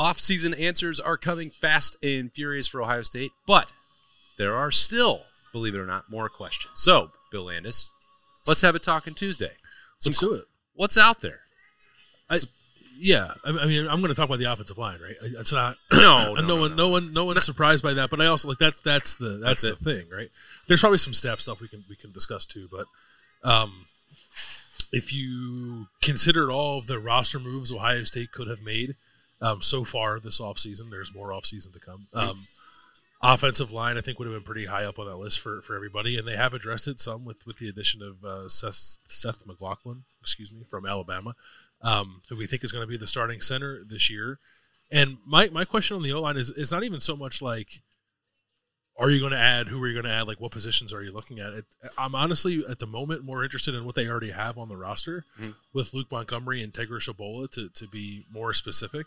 Off-season 0.00 0.54
answers 0.54 0.98
are 0.98 1.18
coming 1.18 1.50
fast 1.50 1.94
and 2.02 2.32
furious 2.32 2.66
for 2.66 2.80
Ohio 2.80 3.02
State, 3.02 3.32
but 3.46 3.70
there 4.38 4.56
are 4.56 4.70
still, 4.70 5.24
believe 5.52 5.74
it 5.74 5.78
or 5.78 5.84
not, 5.84 6.10
more 6.10 6.30
questions. 6.30 6.70
So, 6.72 7.10
Bill 7.30 7.44
Landis, 7.44 7.90
let's 8.46 8.62
have 8.62 8.74
a 8.74 8.78
talking 8.78 9.12
Tuesday. 9.12 9.52
Let's 10.06 10.16
do 10.16 10.32
it. 10.32 10.44
What's 10.74 10.96
out 10.96 11.20
there? 11.20 11.40
Yeah, 12.98 13.34
I 13.44 13.50
I 13.50 13.66
mean, 13.66 13.88
I'm 13.88 14.00
going 14.00 14.08
to 14.08 14.14
talk 14.14 14.24
about 14.24 14.38
the 14.38 14.50
offensive 14.50 14.78
line, 14.78 15.00
right? 15.02 15.16
It's 15.20 15.52
not. 15.52 15.76
No, 15.92 16.34
no, 16.34 16.56
one, 16.56 16.76
no, 16.76 16.88
one, 16.88 17.12
no 17.12 17.26
one's 17.26 17.44
surprised 17.44 17.82
by 17.82 17.92
that. 17.92 18.08
But 18.08 18.22
I 18.22 18.26
also 18.26 18.48
like 18.48 18.56
that's 18.56 18.80
that's 18.80 19.16
the 19.16 19.38
that's, 19.42 19.62
That's 19.62 19.82
the 19.82 19.84
thing, 19.84 20.08
right? 20.10 20.30
There's 20.66 20.80
probably 20.80 20.98
some 20.98 21.12
staff 21.12 21.40
stuff 21.40 21.60
we 21.60 21.68
can 21.68 21.84
we 21.90 21.96
can 21.96 22.10
discuss 22.10 22.46
too, 22.46 22.70
but 22.72 22.86
um, 23.42 23.84
if 24.92 25.12
you 25.12 25.88
considered 26.00 26.50
all 26.50 26.78
of 26.78 26.86
the 26.86 26.98
roster 26.98 27.38
moves 27.38 27.70
Ohio 27.70 28.04
State 28.04 28.32
could 28.32 28.48
have 28.48 28.62
made 28.62 28.96
um, 29.40 29.60
so 29.60 29.84
far 29.84 30.20
this 30.20 30.40
offseason, 30.40 30.90
there's 30.90 31.14
more 31.14 31.30
offseason 31.30 31.72
to 31.72 31.80
come. 31.80 32.06
Um, 32.12 32.46
offensive 33.22 33.72
line, 33.72 33.98
I 33.98 34.00
think, 34.00 34.18
would 34.18 34.28
have 34.28 34.36
been 34.36 34.44
pretty 34.44 34.66
high 34.66 34.84
up 34.84 34.98
on 34.98 35.06
that 35.06 35.16
list 35.16 35.40
for, 35.40 35.62
for 35.62 35.76
everybody, 35.76 36.18
and 36.18 36.26
they 36.26 36.36
have 36.36 36.54
addressed 36.54 36.88
it 36.88 36.98
some 36.98 37.24
with 37.24 37.46
with 37.46 37.58
the 37.58 37.68
addition 37.68 38.02
of 38.02 38.24
uh, 38.24 38.48
Seth 38.48 38.98
Seth 39.06 39.46
McLaughlin, 39.46 40.04
excuse 40.20 40.52
me, 40.52 40.62
from 40.68 40.86
Alabama, 40.86 41.34
um, 41.82 42.20
who 42.28 42.36
we 42.36 42.46
think 42.46 42.64
is 42.64 42.72
going 42.72 42.82
to 42.82 42.90
be 42.90 42.96
the 42.96 43.06
starting 43.06 43.40
center 43.40 43.82
this 43.86 44.10
year. 44.10 44.38
And 44.90 45.18
my, 45.24 45.48
my 45.48 45.64
question 45.64 45.96
on 45.96 46.02
the 46.02 46.12
O 46.12 46.20
line 46.20 46.36
is 46.36 46.50
is 46.50 46.72
not 46.72 46.82
even 46.82 47.00
so 47.00 47.16
much 47.16 47.40
like, 47.40 47.80
are 49.00 49.10
you 49.10 49.18
going 49.20 49.32
to 49.32 49.38
add? 49.38 49.68
Who 49.68 49.82
are 49.82 49.88
you 49.88 49.94
going 49.94 50.04
to 50.04 50.10
add? 50.12 50.26
Like, 50.26 50.40
what 50.40 50.52
positions 50.52 50.92
are 50.92 51.02
you 51.02 51.10
looking 51.12 51.38
at? 51.38 51.52
It, 51.52 51.64
I'm 51.98 52.14
honestly 52.14 52.62
at 52.68 52.78
the 52.78 52.86
moment 52.86 53.24
more 53.24 53.42
interested 53.42 53.74
in 53.74 53.84
what 53.84 53.94
they 53.94 54.06
already 54.08 54.30
have 54.30 54.58
on 54.58 54.68
the 54.68 54.76
roster 54.76 55.24
Mhm. 55.40 55.54
with 55.72 55.94
Luke 55.94 56.10
Montgomery 56.12 56.62
and 56.62 56.72
Tegra 56.72 56.98
Tshabola 57.00 57.50
to, 57.52 57.68
to 57.70 57.88
be 57.88 58.26
more 58.30 58.52
specific. 58.52 59.06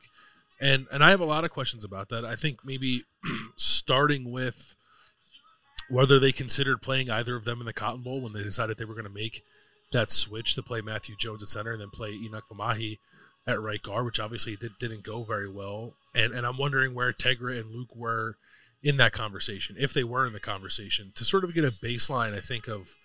And 0.60 0.88
and 0.92 1.04
I 1.04 1.10
have 1.12 1.20
a 1.20 1.26
lot 1.26 1.44
of 1.46 1.52
questions 1.52 1.84
about 1.84 2.10
that. 2.10 2.26
I 2.26 2.36
think 2.36 2.66
maybe 2.66 3.04
starting 3.56 4.32
with 4.32 4.76
whether 5.90 6.20
they 6.20 6.32
considered 6.32 6.82
playing 6.82 7.10
either 7.10 7.36
of 7.36 7.46
them 7.46 7.60
in 7.60 7.66
the 7.66 7.74
Cotton 7.74 8.02
Bowl 8.02 8.22
when 8.22 8.34
they 8.34 8.44
decided 8.44 8.78
they 8.78 8.86
were 8.86 8.94
going 8.96 9.04
to 9.06 9.10
make 9.14 9.44
that 9.92 10.10
switch 10.10 10.56
to 10.56 10.64
play 10.64 10.82
Matthew 10.82 11.16
Jones 11.20 11.42
at 11.44 11.48
center 11.50 11.72
and 11.74 11.82
then 11.82 11.90
play 11.90 12.12
Enokk 12.14 12.44
Vimahi 12.52 12.98
at 13.46 13.62
right 13.62 13.82
guard, 13.82 14.06
which 14.06 14.20
obviously 14.20 14.56
did, 14.56 14.72
didn't 14.80 15.04
go 15.04 15.24
very 15.24 15.50
well. 15.50 15.94
And 16.16 16.34
and 16.34 16.48
I'm 16.48 16.58
wondering 16.58 16.94
where 16.94 17.12
Tegra 17.12 17.60
and 17.60 17.72
Luke 17.72 17.96
were 17.96 18.38
in 18.84 18.98
that 18.98 19.14
conversation, 19.14 19.78
if 19.80 19.94
they 19.94 20.04
were 20.04 20.28
in 20.28 20.34
the 20.34 20.40
conversation, 20.40 21.14
to 21.16 21.24
sort 21.24 21.44
of 21.44 21.56
get 21.56 21.64
a 21.64 21.72
baseline, 21.72 22.36
I 22.36 22.42
think, 22.42 22.68
of 22.68 22.96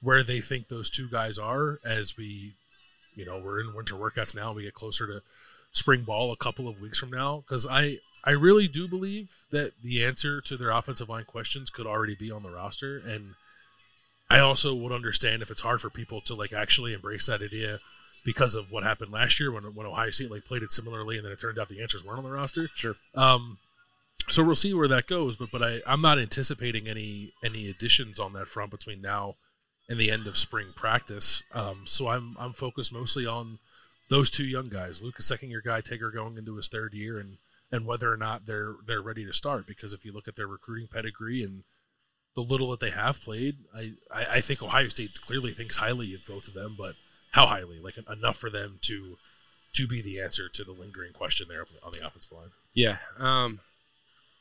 where 0.00 0.22
they 0.22 0.40
think 0.40 0.68
those 0.68 0.88
two 0.88 1.08
guys 1.08 1.38
are 1.38 1.78
as 1.84 2.16
we, 2.16 2.54
you 3.14 3.26
know, 3.26 3.38
we're 3.38 3.60
in 3.60 3.74
winter 3.74 3.94
workouts 3.94 4.34
now. 4.34 4.52
We 4.52 4.62
get 4.62 4.74
closer 4.74 5.06
to 5.06 5.22
spring 5.72 6.02
ball 6.02 6.32
a 6.32 6.36
couple 6.36 6.68
of 6.68 6.80
weeks 6.80 6.98
from 6.98 7.10
now. 7.10 7.44
Because 7.46 7.66
I, 7.66 7.98
I 8.24 8.30
really 8.30 8.66
do 8.66 8.88
believe 8.88 9.46
that 9.50 9.72
the 9.82 10.04
answer 10.04 10.40
to 10.40 10.56
their 10.56 10.70
offensive 10.70 11.08
line 11.08 11.24
questions 11.24 11.70
could 11.70 11.86
already 11.86 12.14
be 12.14 12.30
on 12.30 12.42
the 12.42 12.50
roster. 12.50 12.98
And 12.98 13.34
I 14.30 14.38
also 14.38 14.74
would 14.74 14.92
understand 14.92 15.42
if 15.42 15.50
it's 15.50 15.60
hard 15.60 15.80
for 15.80 15.90
people 15.90 16.20
to 16.22 16.34
like 16.34 16.52
actually 16.52 16.94
embrace 16.94 17.26
that 17.26 17.42
idea 17.42 17.80
because 18.24 18.56
of 18.56 18.72
what 18.72 18.82
happened 18.82 19.12
last 19.12 19.38
year 19.38 19.52
when, 19.52 19.62
when 19.74 19.86
Ohio 19.86 20.10
State 20.10 20.30
like 20.30 20.44
played 20.44 20.62
it 20.62 20.70
similarly 20.70 21.16
and 21.16 21.24
then 21.24 21.32
it 21.32 21.38
turned 21.38 21.58
out 21.58 21.68
the 21.68 21.80
answers 21.80 22.04
weren't 22.04 22.18
on 22.18 22.24
the 22.24 22.30
roster. 22.30 22.68
Sure. 22.74 22.96
Um, 23.14 23.58
so 24.28 24.42
we'll 24.42 24.54
see 24.54 24.74
where 24.74 24.88
that 24.88 25.06
goes, 25.06 25.36
but 25.36 25.50
but 25.50 25.62
I 25.62 25.80
I'm 25.86 26.00
not 26.02 26.18
anticipating 26.18 26.88
any 26.88 27.32
any 27.44 27.68
additions 27.68 28.18
on 28.18 28.32
that 28.34 28.48
front 28.48 28.70
between 28.70 29.00
now 29.00 29.36
and 29.88 29.98
the 29.98 30.10
end 30.10 30.26
of 30.26 30.36
spring 30.36 30.68
practice. 30.74 31.42
Um, 31.52 31.82
so 31.84 32.08
I'm 32.08 32.36
I'm 32.38 32.52
focused 32.52 32.92
mostly 32.92 33.26
on 33.26 33.58
those 34.08 34.30
two 34.30 34.44
young 34.44 34.68
guys, 34.68 35.02
Luke, 35.02 35.18
a 35.18 35.22
second 35.22 35.50
year 35.50 35.62
guy, 35.64 35.80
Tegra 35.80 36.12
going 36.12 36.38
into 36.38 36.56
his 36.56 36.68
third 36.68 36.94
year, 36.94 37.18
and 37.18 37.38
and 37.70 37.86
whether 37.86 38.12
or 38.12 38.16
not 38.16 38.46
they're 38.46 38.74
they're 38.86 39.02
ready 39.02 39.24
to 39.24 39.32
start. 39.32 39.66
Because 39.66 39.92
if 39.92 40.04
you 40.04 40.12
look 40.12 40.28
at 40.28 40.36
their 40.36 40.46
recruiting 40.46 40.88
pedigree 40.88 41.42
and 41.42 41.64
the 42.34 42.42
little 42.42 42.70
that 42.70 42.80
they 42.80 42.90
have 42.90 43.22
played, 43.22 43.56
I, 43.74 43.92
I, 44.12 44.26
I 44.34 44.40
think 44.40 44.62
Ohio 44.62 44.88
State 44.88 45.20
clearly 45.20 45.52
thinks 45.52 45.78
highly 45.78 46.14
of 46.14 46.20
both 46.26 46.48
of 46.48 46.54
them, 46.54 46.74
but 46.78 46.94
how 47.32 47.46
highly? 47.46 47.78
Like 47.78 47.96
enough 48.10 48.36
for 48.36 48.50
them 48.50 48.78
to 48.82 49.16
to 49.74 49.86
be 49.86 50.00
the 50.00 50.20
answer 50.20 50.48
to 50.48 50.64
the 50.64 50.72
lingering 50.72 51.12
question 51.12 51.48
there 51.48 51.66
on 51.82 51.92
the 51.92 52.06
offensive 52.06 52.32
line. 52.32 52.48
Yeah. 52.72 52.96
Um, 53.18 53.60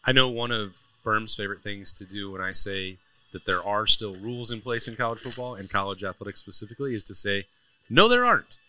I 0.06 0.12
know 0.12 0.30
one 0.30 0.52
of 0.52 0.78
Birm's 1.04 1.36
favorite 1.36 1.62
things 1.62 1.94
to 1.94 2.06
do 2.06 2.32
when 2.32 2.42
I 2.42 2.52
say 2.52 2.98
that 3.32 3.46
there 3.46 3.64
are 3.64 3.86
still 3.86 4.14
rules 4.14 4.52
in 4.52 4.62
place 4.62 4.88
in 4.88 4.96
college 4.96 5.20
football 5.20 5.56
and 5.56 5.70
college 5.70 6.04
athletics 6.04 6.40
specifically 6.40 6.96
is 6.96 7.04
to 7.06 7.16
say, 7.16 7.46
no, 7.90 8.08
there 8.08 8.26
aren't. 8.26 8.60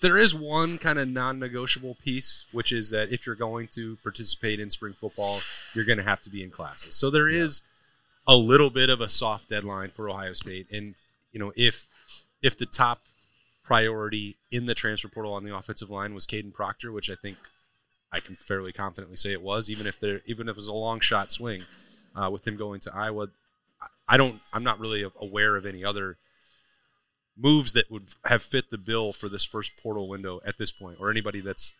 There 0.00 0.16
is 0.16 0.34
one 0.34 0.78
kind 0.78 0.98
of 0.98 1.08
non 1.08 1.38
negotiable 1.38 1.96
piece, 2.02 2.46
which 2.52 2.72
is 2.72 2.90
that 2.90 3.12
if 3.12 3.26
you're 3.26 3.34
going 3.34 3.68
to 3.72 3.98
participate 4.02 4.60
in 4.60 4.70
spring 4.70 4.94
football, 4.94 5.40
you're 5.74 5.84
going 5.84 5.98
to 5.98 6.04
have 6.04 6.22
to 6.22 6.30
be 6.30 6.42
in 6.42 6.50
classes. 6.50 6.94
So 6.94 7.10
there 7.10 7.28
is 7.28 7.62
a 8.26 8.36
little 8.36 8.70
bit 8.70 8.88
of 8.88 9.00
a 9.00 9.08
soft 9.08 9.50
deadline 9.50 9.90
for 9.90 10.08
Ohio 10.08 10.32
State. 10.32 10.68
And, 10.70 10.94
you 11.32 11.40
know, 11.40 11.52
if 11.56 11.86
if 12.42 12.56
the 12.56 12.64
top 12.64 13.02
priority 13.62 14.36
in 14.50 14.66
the 14.66 14.74
transfer 14.74 15.08
portal 15.08 15.34
on 15.34 15.44
the 15.44 15.54
offensive 15.54 15.90
line 15.90 16.14
was 16.14 16.26
Kadyn 16.26 16.52
Proctor, 16.52 16.92
which 16.92 17.10
I 17.10 17.14
think 17.14 17.36
I 18.12 18.20
can 18.20 18.36
fairly 18.36 18.72
confidently 18.72 19.16
say 19.16 19.32
it 19.32 19.42
was, 19.42 19.70
even 19.70 19.86
if 19.86 20.00
there, 20.00 20.20
even 20.26 20.48
if 20.48 20.54
it 20.54 20.56
was 20.56 20.66
a 20.66 20.74
long 20.74 21.00
shot 21.00 21.30
swing, 21.30 21.62
uh, 22.14 22.28
with 22.30 22.46
him 22.46 22.56
going 22.56 22.80
to 22.80 22.94
Iowa. 22.94 23.28
I 24.08 24.16
don't. 24.16 24.40
I'm 24.52 24.64
not 24.64 24.80
really 24.80 25.04
aware 25.20 25.56
of 25.56 25.64
any 25.64 25.84
other 25.84 26.18
moves 27.36 27.72
that 27.72 27.90
would 27.90 28.08
have 28.24 28.42
fit 28.42 28.70
the 28.70 28.78
bill 28.78 29.12
for 29.12 29.28
this 29.28 29.44
first 29.44 29.72
portal 29.80 30.08
window 30.08 30.40
at 30.44 30.58
this 30.58 30.72
point, 30.72 30.98
or 31.00 31.10
anybody 31.10 31.40
that's 31.40 31.72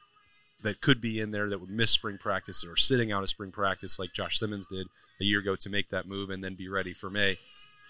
that 0.62 0.80
could 0.80 1.00
be 1.00 1.20
in 1.20 1.30
there 1.30 1.48
that 1.48 1.60
would 1.60 1.70
miss 1.70 1.90
spring 1.90 2.18
practice 2.18 2.64
or 2.64 2.76
sitting 2.76 3.10
out 3.10 3.22
of 3.22 3.28
spring 3.28 3.50
practice 3.50 3.98
like 3.98 4.12
Josh 4.12 4.38
Simmons 4.38 4.66
did 4.66 4.88
a 5.20 5.24
year 5.24 5.40
ago 5.40 5.56
to 5.56 5.70
make 5.70 5.88
that 5.88 6.06
move 6.06 6.30
and 6.30 6.44
then 6.44 6.54
be 6.54 6.68
ready 6.68 6.92
for 6.92 7.10
May. 7.10 7.38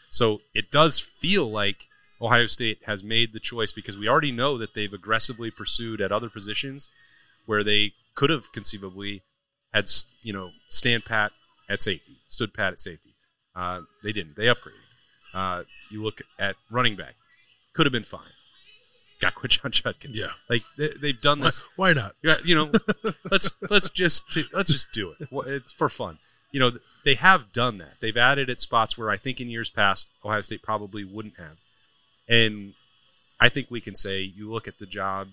So 0.09 0.41
it 0.55 0.71
does 0.71 0.99
feel 0.99 1.51
like 1.51 1.89
Ohio 2.21 2.47
State 2.47 2.79
has 2.87 3.03
made 3.03 3.33
the 3.33 3.41
choice 3.41 3.73
because 3.73 3.97
we 3.97 4.09
already 4.09 4.33
know 4.33 4.59
that 4.59 4.75
they've 4.75 4.93
aggressively 4.93 5.51
pursued 5.51 6.01
at 6.01 6.13
other 6.13 6.29
positions 6.29 6.91
where 7.47 7.65
they 7.65 7.93
could 8.15 8.31
have 8.31 8.53
conceivably 8.53 9.23
had 9.73 9.87
you 10.23 10.33
know 10.33 10.51
stand 10.69 11.05
pat 11.05 11.33
at 11.69 11.83
safety, 11.83 12.19
stood 12.27 12.53
pat 12.55 12.73
at 12.73 12.81
safety. 12.81 13.15
Uh, 13.55 13.83
they 14.03 14.13
didn't. 14.13 14.37
They 14.37 14.47
upgraded. 14.47 14.75
Uh, 15.33 15.65
you 15.91 16.03
look 16.03 16.21
at 16.39 16.57
running 16.71 16.97
back, 16.97 17.15
could 17.73 17.87
have 17.87 17.93
been 17.93 18.03
fine. 18.03 18.33
Got 19.21 19.35
Quinshon 19.37 19.71
Judkins. 19.71 20.19
Yeah. 20.19 20.29
like 20.49 20.63
they, 20.77 20.91
they've 21.01 21.21
done 21.21 21.41
this. 21.41 21.63
why 21.77 21.93
not? 21.93 22.15
Yeah, 22.23 22.37
you 22.45 22.55
know, 22.55 22.73
let's 23.31 23.53
let's 23.69 23.89
just 23.91 24.23
let's 24.53 24.71
just 24.73 24.93
do 24.93 25.15
it. 25.19 25.29
It's 25.47 25.73
for 25.73 25.89
fun. 25.89 26.19
You 26.53 26.59
know, 26.59 26.73
they 27.05 27.15
have 27.15 27.53
done 27.53 27.79
that. 27.79 28.01
They've 28.01 28.17
added 28.17 28.51
at 28.51 28.59
spots 28.59 28.99
where 28.99 29.09
I 29.09 29.17
think 29.17 29.41
in 29.41 29.49
years 29.49 29.71
past 29.71 30.11
Ohio 30.25 30.41
State 30.41 30.63
probably 30.63 31.05
wouldn't 31.05 31.37
have. 31.39 31.59
And 32.29 32.75
I 33.39 33.49
think 33.49 33.71
we 33.71 33.81
can 33.81 33.95
say 33.95 34.21
you 34.21 34.51
look 34.51 34.67
at 34.67 34.79
the 34.79 34.87
job, 34.87 35.29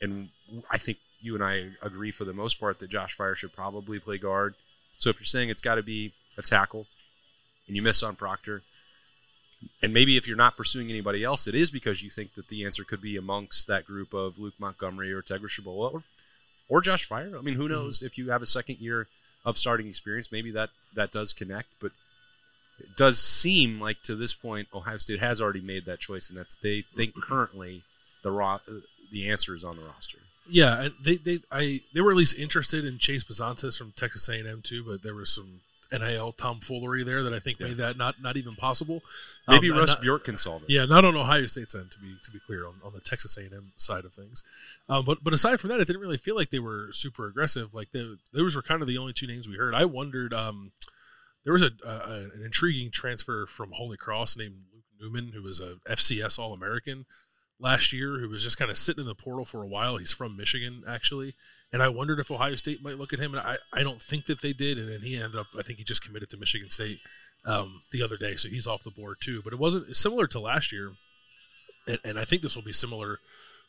and 0.00 0.30
I 0.70 0.78
think 0.78 0.98
you 1.20 1.34
and 1.34 1.44
I 1.44 1.70
agree 1.82 2.10
for 2.10 2.24
the 2.24 2.32
most 2.32 2.58
part 2.58 2.78
that 2.78 2.90
Josh 2.90 3.16
Fryar 3.16 3.36
should 3.36 3.52
probably 3.52 3.98
play 3.98 4.18
guard. 4.18 4.54
So 4.96 5.10
if 5.10 5.18
you're 5.18 5.26
saying 5.26 5.50
it's 5.50 5.62
got 5.62 5.76
to 5.76 5.82
be 5.82 6.12
a 6.36 6.42
tackle, 6.42 6.86
and 7.66 7.76
you 7.76 7.82
miss 7.82 8.02
on 8.02 8.16
Proctor, 8.16 8.62
and 9.82 9.92
maybe 9.92 10.16
if 10.16 10.26
you're 10.26 10.36
not 10.36 10.56
pursuing 10.56 10.90
anybody 10.90 11.22
else, 11.22 11.46
it 11.46 11.54
is 11.54 11.70
because 11.70 12.02
you 12.02 12.10
think 12.10 12.34
that 12.34 12.48
the 12.48 12.64
answer 12.64 12.84
could 12.84 13.00
be 13.00 13.16
amongst 13.16 13.66
that 13.66 13.84
group 13.84 14.14
of 14.14 14.38
Luke 14.38 14.54
Montgomery 14.58 15.12
or 15.12 15.22
Tegra 15.22 15.48
Tshabola 15.48 15.94
or, 15.94 16.02
or 16.68 16.80
Josh 16.80 17.08
Fryar. 17.08 17.38
I 17.38 17.42
mean, 17.42 17.54
who 17.54 17.64
mm-hmm. 17.64 17.74
knows 17.74 18.02
if 18.02 18.16
you 18.16 18.30
have 18.30 18.42
a 18.42 18.46
second 18.46 18.78
year 18.78 19.06
of 19.44 19.58
starting 19.58 19.86
experience, 19.86 20.32
maybe 20.32 20.50
that 20.52 20.70
that 20.94 21.12
does 21.12 21.32
connect. 21.32 21.74
But 21.80 21.92
it 22.78 22.96
does 22.96 23.22
seem 23.22 23.80
like 23.80 24.02
to 24.04 24.14
this 24.14 24.34
point, 24.34 24.68
Ohio 24.74 24.96
State 24.96 25.20
has 25.20 25.40
already 25.40 25.60
made 25.60 25.84
that 25.84 26.00
choice, 26.00 26.28
and 26.28 26.38
that's 26.38 26.56
they 26.56 26.84
think 26.96 27.14
currently 27.14 27.82
the 28.22 28.30
ro- 28.30 28.60
the 29.10 29.30
answer 29.30 29.54
is 29.54 29.64
on 29.64 29.76
the 29.76 29.82
roster. 29.82 30.18
Yeah, 30.50 30.82
and 30.82 30.94
they 31.02 31.16
they 31.16 31.40
I 31.50 31.80
they 31.94 32.00
were 32.00 32.10
at 32.10 32.16
least 32.16 32.38
interested 32.38 32.84
in 32.84 32.98
Chase 32.98 33.24
Bisontis 33.24 33.78
from 33.78 33.92
Texas 33.92 34.28
A 34.28 34.34
and 34.38 34.48
M 34.48 34.62
too, 34.62 34.84
but 34.84 35.02
there 35.02 35.14
was 35.14 35.30
some 35.34 35.60
NIL 35.92 36.30
tomfoolery 36.32 37.02
there 37.02 37.22
that 37.24 37.32
I 37.32 37.40
think 37.40 37.58
Yeah. 37.58 37.66
made 37.68 37.76
that 37.78 37.96
not 37.96 38.20
not 38.22 38.36
even 38.36 38.52
possible. 38.54 39.02
Maybe 39.48 39.70
Um, 39.70 39.78
Russ 39.78 39.94
not- 39.94 40.02
Bjork 40.02 40.24
can 40.24 40.36
solve 40.36 40.62
it. 40.62 40.70
Yeah, 40.70 40.84
not 40.84 41.04
on 41.04 41.16
Ohio 41.16 41.46
State's 41.46 41.74
end 41.74 41.90
to 41.92 41.98
be 41.98 42.14
to 42.22 42.30
be 42.30 42.38
clear 42.46 42.66
on, 42.66 42.74
on 42.84 42.92
the 42.92 43.00
Texas 43.00 43.36
A 43.36 43.40
and 43.42 43.52
M 43.54 43.72
side 43.76 44.04
of 44.04 44.14
things. 44.14 44.42
Um, 44.88 45.04
but 45.04 45.22
but 45.24 45.32
aside 45.32 45.58
from 45.60 45.70
that, 45.70 45.80
it 45.80 45.86
didn't 45.86 46.00
really 46.02 46.16
feel 46.18 46.36
like 46.36 46.50
they 46.50 46.58
were 46.60 46.88
super 46.92 47.26
aggressive. 47.26 47.74
Like 47.74 47.90
they, 47.92 48.16
those 48.32 48.54
were 48.54 48.62
kind 48.62 48.82
of 48.82 48.88
the 48.88 48.98
only 48.98 49.12
two 49.12 49.26
names 49.26 49.48
we 49.48 49.56
heard. 49.56 49.74
I 49.74 49.84
wondered. 49.84 50.32
Um, 50.32 50.72
there 51.44 51.52
was 51.54 51.62
a, 51.62 51.70
a 51.84 52.10
an 52.34 52.42
intriguing 52.44 52.90
transfer 52.90 53.46
from 53.46 53.72
Holy 53.72 53.96
Cross 53.96 54.36
named 54.36 54.56
Luke 54.74 54.84
Newman, 55.00 55.32
who 55.32 55.42
was 55.42 55.58
a 55.58 55.76
FCS 55.88 56.38
All 56.38 56.52
American 56.52 57.06
last 57.60 57.92
year, 57.92 58.18
who 58.18 58.28
was 58.28 58.42
just 58.42 58.58
kind 58.58 58.70
of 58.70 58.78
sitting 58.78 59.02
in 59.02 59.08
the 59.08 59.14
portal 59.14 59.44
for 59.44 59.62
a 59.62 59.66
while. 59.66 59.96
He's 59.98 60.12
from 60.12 60.36
Michigan, 60.36 60.82
actually, 60.88 61.34
and 61.72 61.82
I 61.82 61.88
wondered 61.88 62.18
if 62.18 62.30
Ohio 62.30 62.56
State 62.56 62.82
might 62.82 62.98
look 62.98 63.12
at 63.12 63.18
him, 63.20 63.34
and 63.34 63.40
I, 63.46 63.56
I 63.72 63.82
don't 63.82 64.00
think 64.02 64.24
that 64.26 64.40
they 64.42 64.52
did. 64.52 64.78
And 64.78 64.88
then 64.88 65.00
he 65.02 65.16
ended 65.16 65.36
up, 65.36 65.46
I 65.58 65.62
think 65.62 65.78
he 65.78 65.84
just 65.84 66.04
committed 66.04 66.30
to 66.30 66.36
Michigan 66.36 66.70
State 66.70 67.00
um, 67.44 67.82
the 67.92 68.02
other 68.02 68.16
day, 68.16 68.36
so 68.36 68.48
he's 68.48 68.66
off 68.66 68.82
the 68.82 68.90
board 68.90 69.18
too. 69.20 69.40
But 69.44 69.52
it 69.52 69.58
wasn't 69.58 69.94
similar 69.94 70.26
to 70.28 70.40
last 70.40 70.72
year, 70.72 70.92
and, 71.86 71.98
and 72.04 72.18
I 72.18 72.24
think 72.24 72.42
this 72.42 72.56
will 72.56 72.62
be 72.64 72.72
similar 72.72 73.18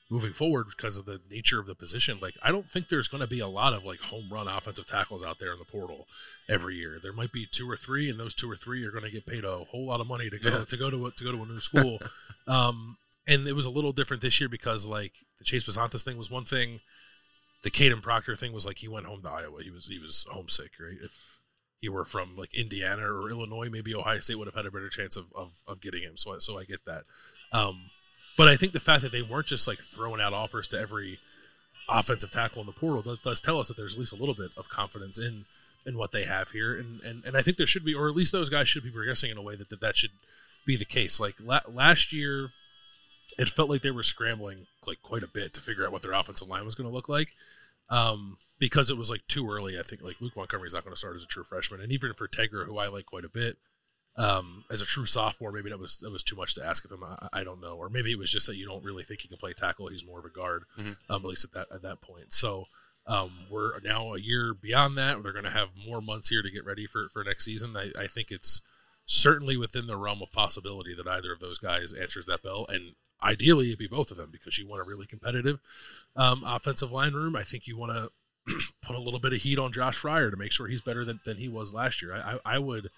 moving 0.10 0.34
forward 0.34 0.66
because 0.68 0.98
of 0.98 1.06
the 1.06 1.22
nature 1.32 1.58
of 1.58 1.68
the 1.68 1.74
position. 1.76 2.18
Like 2.22 2.36
I 2.44 2.52
don't 2.52 2.70
think 2.70 2.90
there's 2.90 3.08
going 3.08 3.22
to 3.22 3.28
be 3.30 3.40
a 3.40 3.48
lot 3.48 3.74
of 3.74 3.86
like 3.86 4.02
home 4.02 4.28
run 4.30 4.46
offensive 4.50 4.86
tackles 4.86 5.24
out 5.24 5.40
there 5.40 5.54
in 5.54 5.60
the 5.60 5.64
portal 5.64 6.06
every 6.50 6.76
year. 6.76 7.00
There 7.02 7.14
might 7.14 7.32
be 7.32 7.46
two 7.50 7.70
or 7.70 7.78
three, 7.78 8.10
and 8.10 8.20
those 8.20 8.34
two 8.34 8.52
or 8.52 8.58
three 8.58 8.84
are 8.86 8.92
going 8.92 9.06
to 9.06 9.12
get 9.12 9.26
paid 9.26 9.46
a 9.46 9.60
whole 9.72 9.86
lot 9.86 10.02
of 10.02 10.08
money 10.08 10.30
to 10.30 10.38
go 10.38 10.50
Yeah. 10.50 10.66
to 10.66 10.78
go 10.78 10.90
to 10.90 11.06
a, 11.06 11.12
to 11.12 11.24
go 11.24 11.32
to 11.32 11.42
a 11.42 11.46
new 11.46 11.60
school. 11.62 12.00
um, 12.48 12.98
and 13.28 13.48
it 13.48 13.54
was 13.54 13.66
a 13.66 13.72
little 13.72 13.92
different 13.92 14.22
this 14.22 14.40
year 14.40 14.50
because 14.50 14.86
like 14.86 15.14
the 15.38 15.44
Chase 15.44 15.64
Bisontis 15.64 16.04
thing 16.04 16.18
was 16.18 16.32
one 16.32 16.46
thing. 16.46 16.80
The 17.64 17.72
Kadyn 17.72 18.02
Proctor 18.02 18.36
thing 18.36 18.54
was 18.54 18.66
like 18.66 18.80
he 18.80 18.88
went 18.88 19.06
home 19.06 19.22
to 19.22 19.30
Iowa. 19.30 19.62
He 19.64 19.70
was 19.70 19.88
he 19.88 20.00
was 20.00 20.26
homesick, 20.30 20.72
right? 20.80 20.98
If 21.04 21.42
he 21.80 21.90
were 21.90 22.06
from 22.06 22.36
like 22.36 22.54
Indiana 22.54 23.04
or 23.04 23.30
Illinois, 23.30 23.70
maybe 23.70 23.94
Ohio 23.94 24.20
State 24.20 24.36
would 24.36 24.48
have 24.48 24.56
had 24.56 24.66
a 24.66 24.72
better 24.72 24.90
chance 24.90 25.18
of, 25.18 25.26
of, 25.36 25.64
of 25.68 25.82
getting 25.82 26.04
him. 26.04 26.16
So 26.16 26.36
I, 26.36 26.38
so 26.40 26.60
I 26.60 26.64
get 26.64 26.86
that. 26.86 27.04
Um, 27.52 27.90
but 28.38 28.48
I 28.48 28.56
think 28.56 28.72
the 28.72 28.80
fact 28.80 29.02
that 29.02 29.12
they 29.12 29.22
weren't 29.22 29.48
just 29.48 29.68
like 29.68 29.80
throwing 29.80 30.22
out 30.22 30.34
offers 30.34 30.68
to 30.70 30.80
every 30.80 31.20
offensive 31.90 32.32
tackle 32.32 32.62
in 32.62 32.68
the 32.68 32.72
portal 32.72 33.02
does, 33.02 33.20
does 33.20 33.40
tell 33.40 33.60
us 33.60 33.68
that 33.68 33.78
there's 33.78 33.94
at 33.94 34.00
least 34.00 34.14
a 34.14 34.16
little 34.16 34.36
bit 34.36 34.52
of 34.58 34.70
confidence 34.70 35.20
in 35.20 35.46
in 35.84 35.98
what 35.98 36.12
they 36.12 36.24
have 36.24 36.52
here, 36.52 36.78
and 36.78 37.02
and, 37.02 37.26
and 37.26 37.36
I 37.36 37.42
think 37.42 37.58
there 37.58 37.66
should 37.66 37.84
be, 37.84 37.96
or 37.96 38.08
at 38.08 38.16
least 38.16 38.32
those 38.32 38.50
guys 38.50 38.70
should 38.70 38.84
be 38.84 38.92
progressing 38.92 39.32
in 39.32 39.38
a 39.38 39.42
way 39.42 39.56
that 39.56 39.70
that, 39.70 39.82
that 39.82 39.96
should 39.96 40.12
be 40.66 40.78
the 40.78 40.86
case. 40.86 41.20
Like 41.20 41.36
la- 41.44 41.62
last 41.68 42.14
year, 42.14 42.50
it 43.38 43.50
felt 43.50 43.70
like 43.70 43.82
they 43.82 43.92
were 43.92 44.04
scrambling 44.04 44.68
like 44.88 45.02
quite 45.02 45.24
a 45.24 45.28
bit 45.28 45.54
to 45.54 45.62
figure 45.62 45.86
out 45.86 45.92
what 45.92 46.02
their 46.02 46.14
offensive 46.14 46.48
line 46.50 46.66
was 46.66 46.76
going 46.76 46.90
to 46.90 46.94
look 46.94 47.10
like. 47.10 47.30
Um, 47.90 48.38
because 48.60 48.90
it 48.92 48.98
was 48.98 49.10
like 49.10 49.22
too 49.28 49.50
early, 49.50 49.78
I 49.80 49.84
think 49.84 50.02
like 50.02 50.22
Luke 50.22 50.36
Montgomery's 50.36 50.74
not 50.74 50.84
going 50.84 50.94
to 50.94 51.00
start 51.00 51.16
as 51.16 51.24
a 51.24 51.28
true 51.28 51.44
freshman, 51.44 51.82
and 51.82 51.92
even 51.92 52.14
for 52.14 52.28
Tegra, 52.28 52.66
who 52.66 52.78
I 52.78 52.88
like 52.88 53.06
quite 53.08 53.26
a 53.26 53.30
bit, 53.30 53.58
um, 54.18 54.66
as 54.70 54.82
a 54.82 54.86
true 54.86 55.06
sophomore, 55.06 55.52
maybe 55.52 55.70
that 55.70 55.80
was 55.80 55.98
that 56.00 56.12
was 56.12 56.24
too 56.24 56.36
much 56.36 56.54
to 56.56 56.66
ask 56.66 56.86
of 56.86 56.92
him. 56.92 57.04
I, 57.04 57.28
I 57.34 57.44
don't 57.44 57.60
know, 57.62 57.76
or 57.76 57.90
maybe 57.90 58.12
it 58.12 58.20
was 58.20 58.30
just 58.32 58.48
that 58.48 58.58
you 58.58 58.66
don't 58.66 58.84
really 58.84 59.04
think 59.04 59.22
he 59.22 59.28
can 59.28 59.38
play 59.38 59.54
tackle. 59.54 59.88
He's 59.88 60.06
more 60.06 60.20
of 60.20 60.26
a 60.26 60.30
guard, 60.30 60.64
Mhm. 60.78 60.98
um, 61.10 61.22
at 61.24 61.28
least 61.30 61.44
at 61.46 61.52
that 61.54 61.68
at 61.74 61.82
that 61.82 62.02
point. 62.02 62.32
So 62.34 62.66
um, 63.08 63.32
we're 63.50 63.80
now 63.80 64.14
a 64.14 64.20
year 64.20 64.54
beyond 64.54 64.96
that. 64.98 65.22
They're 65.24 65.32
going 65.34 65.46
to 65.46 65.50
have 65.52 65.74
more 65.76 66.02
months 66.02 66.30
here 66.30 66.44
to 66.44 66.52
get 66.52 66.66
ready 66.66 66.86
for 66.86 67.10
for 67.10 67.24
next 67.24 67.46
season. 67.46 67.76
I, 67.76 67.92
I 68.00 68.06
think 68.08 68.30
it's 68.32 68.62
certainly 69.06 69.58
within 69.58 69.88
the 69.88 69.98
realm 69.98 70.22
of 70.22 70.32
possibility 70.32 70.94
that 70.94 71.08
either 71.08 71.32
of 71.34 71.40
those 71.40 71.58
guys 71.58 71.94
answers 71.94 72.28
that 72.28 72.44
bell, 72.44 72.66
and 72.70 72.94
ideally 73.24 73.68
it'd 73.68 73.80
be 73.80 73.88
both 73.88 74.12
of 74.12 74.18
them 74.18 74.30
because 74.32 74.58
you 74.58 74.68
want 74.68 74.82
a 74.82 74.86
really 74.86 75.06
competitive 75.06 75.60
um, 76.16 76.44
offensive 76.46 76.92
line 76.92 77.14
room. 77.14 77.36
I 77.36 77.44
think 77.44 77.68
you 77.68 77.78
want 77.78 77.92
to 78.48 78.56
put 78.82 78.96
a 78.96 79.02
little 79.02 79.20
bit 79.20 79.34
of 79.34 79.42
heat 79.42 79.60
on 79.60 79.72
Josh 79.72 80.02
Fryar 80.02 80.32
to 80.32 80.38
make 80.38 80.52
sure 80.52 80.68
he's 80.68 80.82
better 80.82 81.06
than, 81.06 81.20
than 81.26 81.38
he 81.38 81.48
was 81.48 81.74
last 81.74 82.02
year. 82.02 82.14
I, 82.16 82.34
I, 82.34 82.56
I 82.56 82.60
would 82.60 82.90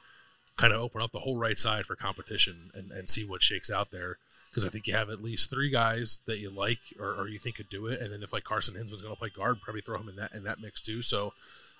kind 0.57 0.73
of 0.73 0.81
open 0.81 1.01
up 1.01 1.11
the 1.11 1.19
whole 1.19 1.37
right 1.37 1.57
side 1.57 1.85
for 1.85 1.95
competition 1.95 2.71
and, 2.73 2.91
and 2.91 3.09
see 3.09 3.25
what 3.25 3.41
shakes 3.41 3.71
out 3.71 3.91
there 3.91 4.17
because 4.53 4.65
I 4.65 4.69
think 4.69 4.85
you 4.85 4.93
have 4.93 5.09
at 5.09 5.23
least 5.23 5.49
three 5.49 5.71
guys 5.71 6.21
that 6.27 6.37
you 6.37 6.51
like 6.51 6.77
or, 6.99 7.15
or 7.15 7.27
you 7.27 7.39
think 7.39 7.55
could 7.55 7.69
do 7.69 7.87
it, 7.87 7.99
and 7.99 8.13
then 8.13 8.21
if 8.21 8.31
like 8.31 8.43
Carson 8.43 8.75
Hins 8.75 8.91
was 8.91 9.01
going 9.01 9.13
to 9.13 9.19
play 9.19 9.29
guard, 9.29 9.61
probably 9.61 9.81
throw 9.81 9.97
him 9.97 10.09
in 10.09 10.15
that 10.17 10.31
in 10.33 10.43
that 10.43 10.59
mix 10.59 10.79
too. 10.79 11.01
So 11.01 11.33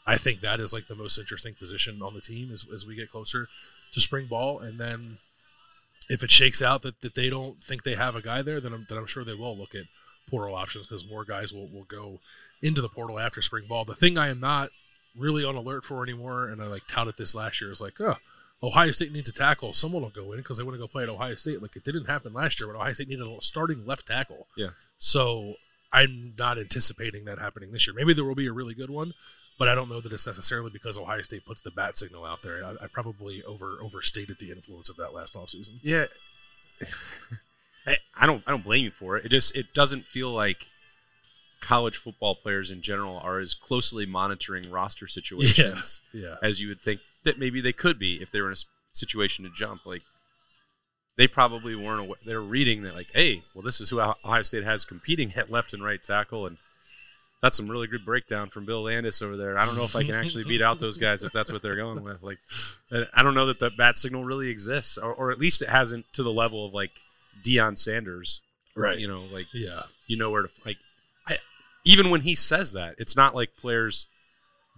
I 0.08 0.18
think 0.18 0.40
that 0.40 0.60
is 0.60 0.74
like 0.74 0.88
the 0.88 0.96
most 0.96 1.20
interesting 1.20 1.54
position 1.54 2.02
on 2.02 2.16
the 2.16 2.22
team 2.22 2.52
as, 2.52 2.66
as 2.74 2.86
we 2.88 2.96
get 2.96 3.12
closer 3.12 3.48
to 3.92 4.02
spring 4.02 4.26
ball, 4.26 4.60
and 4.60 4.80
then 4.80 5.20
if 6.10 6.24
it 6.24 6.32
shakes 6.32 6.62
out 6.62 6.82
that, 6.82 7.02
that 7.02 7.16
they 7.16 7.30
don't 7.30 7.62
think 7.64 7.84
they 7.84 7.96
have 7.96 8.16
a 8.16 8.22
guy 8.22 8.42
there, 8.42 8.60
then 8.60 8.74
I'm, 8.74 8.86
then 8.90 8.98
I'm 8.98 9.06
sure 9.06 9.24
they 9.24 9.34
will 9.34 9.58
look 9.58 9.76
at 9.76 9.86
portal 10.30 10.56
options 10.56 10.88
because 10.88 11.10
more 11.10 11.24
guys 11.26 11.54
will, 11.54 11.70
will 11.70 11.86
go 11.86 12.20
into 12.62 12.82
the 12.82 12.90
portal 12.90 13.20
after 13.20 13.42
spring 13.42 13.66
ball. 13.68 13.86
The 13.86 13.96
thing 13.96 14.18
I 14.18 14.30
am 14.30 14.40
not 14.40 14.70
really 15.18 15.46
on 15.46 15.56
alert 15.56 15.84
for 15.84 16.04
anymore, 16.04 16.48
and 16.48 16.62
I 16.62 16.66
like 16.66 16.88
touted 16.88 17.16
this 17.18 17.36
last 17.36 17.62
year, 17.62 17.72
is 17.72 17.82
like, 17.82 18.00
oh, 18.02 18.16
Ohio 18.62 18.92
State 18.92 19.12
needs 19.12 19.30
a 19.30 19.34
tackle. 19.34 19.74
Someone 19.74 20.02
will 20.02 20.10
go 20.10 20.32
in 20.32 20.38
because 20.38 20.58
they 20.58 20.64
want 20.64 20.76
to 20.76 20.80
go 20.80 20.88
play 20.88 21.04
at 21.04 21.10
Ohio 21.10 21.36
State. 21.36 21.62
Like 21.62 21.76
it 21.76 21.84
didn't 21.84 22.06
happen 22.06 22.34
last 22.34 22.60
year, 22.60 22.72
but 22.72 22.78
Ohio 22.78 22.94
State 22.94 23.10
needed 23.10 23.28
a 23.28 23.42
starting 23.42 23.86
left 23.86 24.08
tackle. 24.08 24.48
Yeah. 24.56 24.70
So 24.98 25.56
I'm 25.92 26.34
not 26.38 26.58
anticipating 26.58 27.26
that 27.26 27.40
happening 27.40 27.72
this 27.72 27.86
year. 27.86 27.94
Maybe 27.94 28.14
there 28.14 28.24
will 28.24 28.36
be 28.36 28.48
a 28.48 28.54
really 28.54 28.74
good 28.74 28.90
one, 28.90 29.14
but 29.60 29.68
I 29.68 29.76
don't 29.76 29.90
know 29.90 30.02
that 30.02 30.12
it's 30.12 30.26
necessarily 30.28 30.70
because 30.72 30.98
Ohio 30.98 31.22
State 31.22 31.46
puts 31.46 31.62
the 31.62 31.72
bat 31.72 31.96
signal 31.96 32.26
out 32.26 32.42
there. 32.42 32.64
I, 32.64 32.72
I 32.84 32.88
probably 32.88 33.44
over 33.44 33.78
overstated 33.82 34.38
the 34.40 34.52
influence 34.52 34.90
of 34.90 34.98
that 34.98 35.14
last 35.14 35.36
offseason. 35.36 35.80
Yeah, 35.82 36.06
I, 37.86 37.98
I 38.20 38.26
don't 38.26 38.44
I 38.48 38.52
don't 38.52 38.64
blame 38.64 38.86
you 38.86 38.92
for 38.92 39.18
it. 39.18 39.26
It 39.26 39.30
just 39.30 39.56
it 39.56 39.74
doesn't 39.74 40.06
feel 40.08 40.32
like 40.32 40.68
college 41.62 41.96
football 41.98 42.36
players 42.36 42.72
in 42.72 42.82
general 42.82 43.18
are 43.20 43.40
as 43.40 43.54
closely 43.54 44.06
monitoring 44.06 44.70
roster 44.70 45.08
situations 45.08 46.02
Yeah. 46.14 46.36
as 46.44 46.60
you 46.60 46.68
would 46.68 46.82
think 46.82 47.00
that 47.24 47.40
maybe 47.40 47.62
they 47.62 47.72
could 47.72 47.98
be 47.98 48.22
if 48.22 48.32
they 48.32 48.42
were 48.42 48.48
in 48.48 48.54
a 48.54 48.64
situation 48.92 49.46
to 49.46 49.52
jump. 49.52 49.86
Like 49.86 50.02
they 51.18 51.28
probably 51.28 51.76
weren't. 51.76 52.02
Aware, 52.02 52.18
they're 52.26 52.42
reading 52.42 52.84
that 52.84 52.96
like, 52.96 53.08
hey, 53.14 53.44
well, 53.54 53.62
this 53.64 53.80
is 53.80 53.90
who 53.90 54.00
Ohio 54.02 54.42
State 54.42 54.64
has 54.64 54.84
competing 54.86 55.34
at 55.36 55.52
left 55.52 55.74
and 55.74 55.84
right 55.84 56.02
tackle, 56.02 56.46
and 56.48 56.58
that's 57.44 57.58
some 57.58 57.68
really 57.70 57.86
good 57.88 58.06
breakdown 58.06 58.50
from 58.50 58.66
Bill 58.66 58.82
Landis 58.84 59.22
over 59.22 59.38
there. 59.38 59.58
I 59.60 59.66
don't 59.66 59.76
know 59.76 59.84
if 59.84 59.96
I 59.96 60.04
can 60.04 60.16
actually 60.16 60.46
beat 60.46 60.62
out 60.62 60.80
those 60.80 60.98
guys 60.98 61.24
if 61.24 61.32
that's 61.34 61.52
what 61.52 61.62
they're 61.62 61.76
going 61.76 62.02
with. 62.04 62.24
Like, 62.24 62.40
I 63.14 63.22
don't 63.22 63.36
know 63.36 63.46
that 63.48 63.60
that 63.60 63.78
bat 63.78 63.98
signal 63.98 64.24
really 64.24 64.48
exists, 64.50 64.98
or, 64.98 65.14
or 65.14 65.30
at 65.32 65.38
least 65.40 65.62
it 65.62 65.70
hasn't 65.70 66.06
to 66.14 66.24
the 66.24 66.32
level 66.32 66.66
of 66.66 66.74
like 66.74 66.92
Deion 67.46 67.78
Sanders, 67.78 68.42
Right. 68.76 68.98
You 68.98 69.08
know, 69.08 69.26
like 69.32 69.46
Yeah. 69.54 69.84
you 70.08 70.18
know 70.18 70.32
where 70.32 70.42
to 70.44 70.50
like. 70.66 70.78
I, 71.28 71.38
even 71.86 72.10
when 72.10 72.22
he 72.22 72.34
says 72.34 72.72
that, 72.74 72.96
it's 72.98 73.16
not 73.16 73.36
like 73.36 73.56
players 73.58 74.08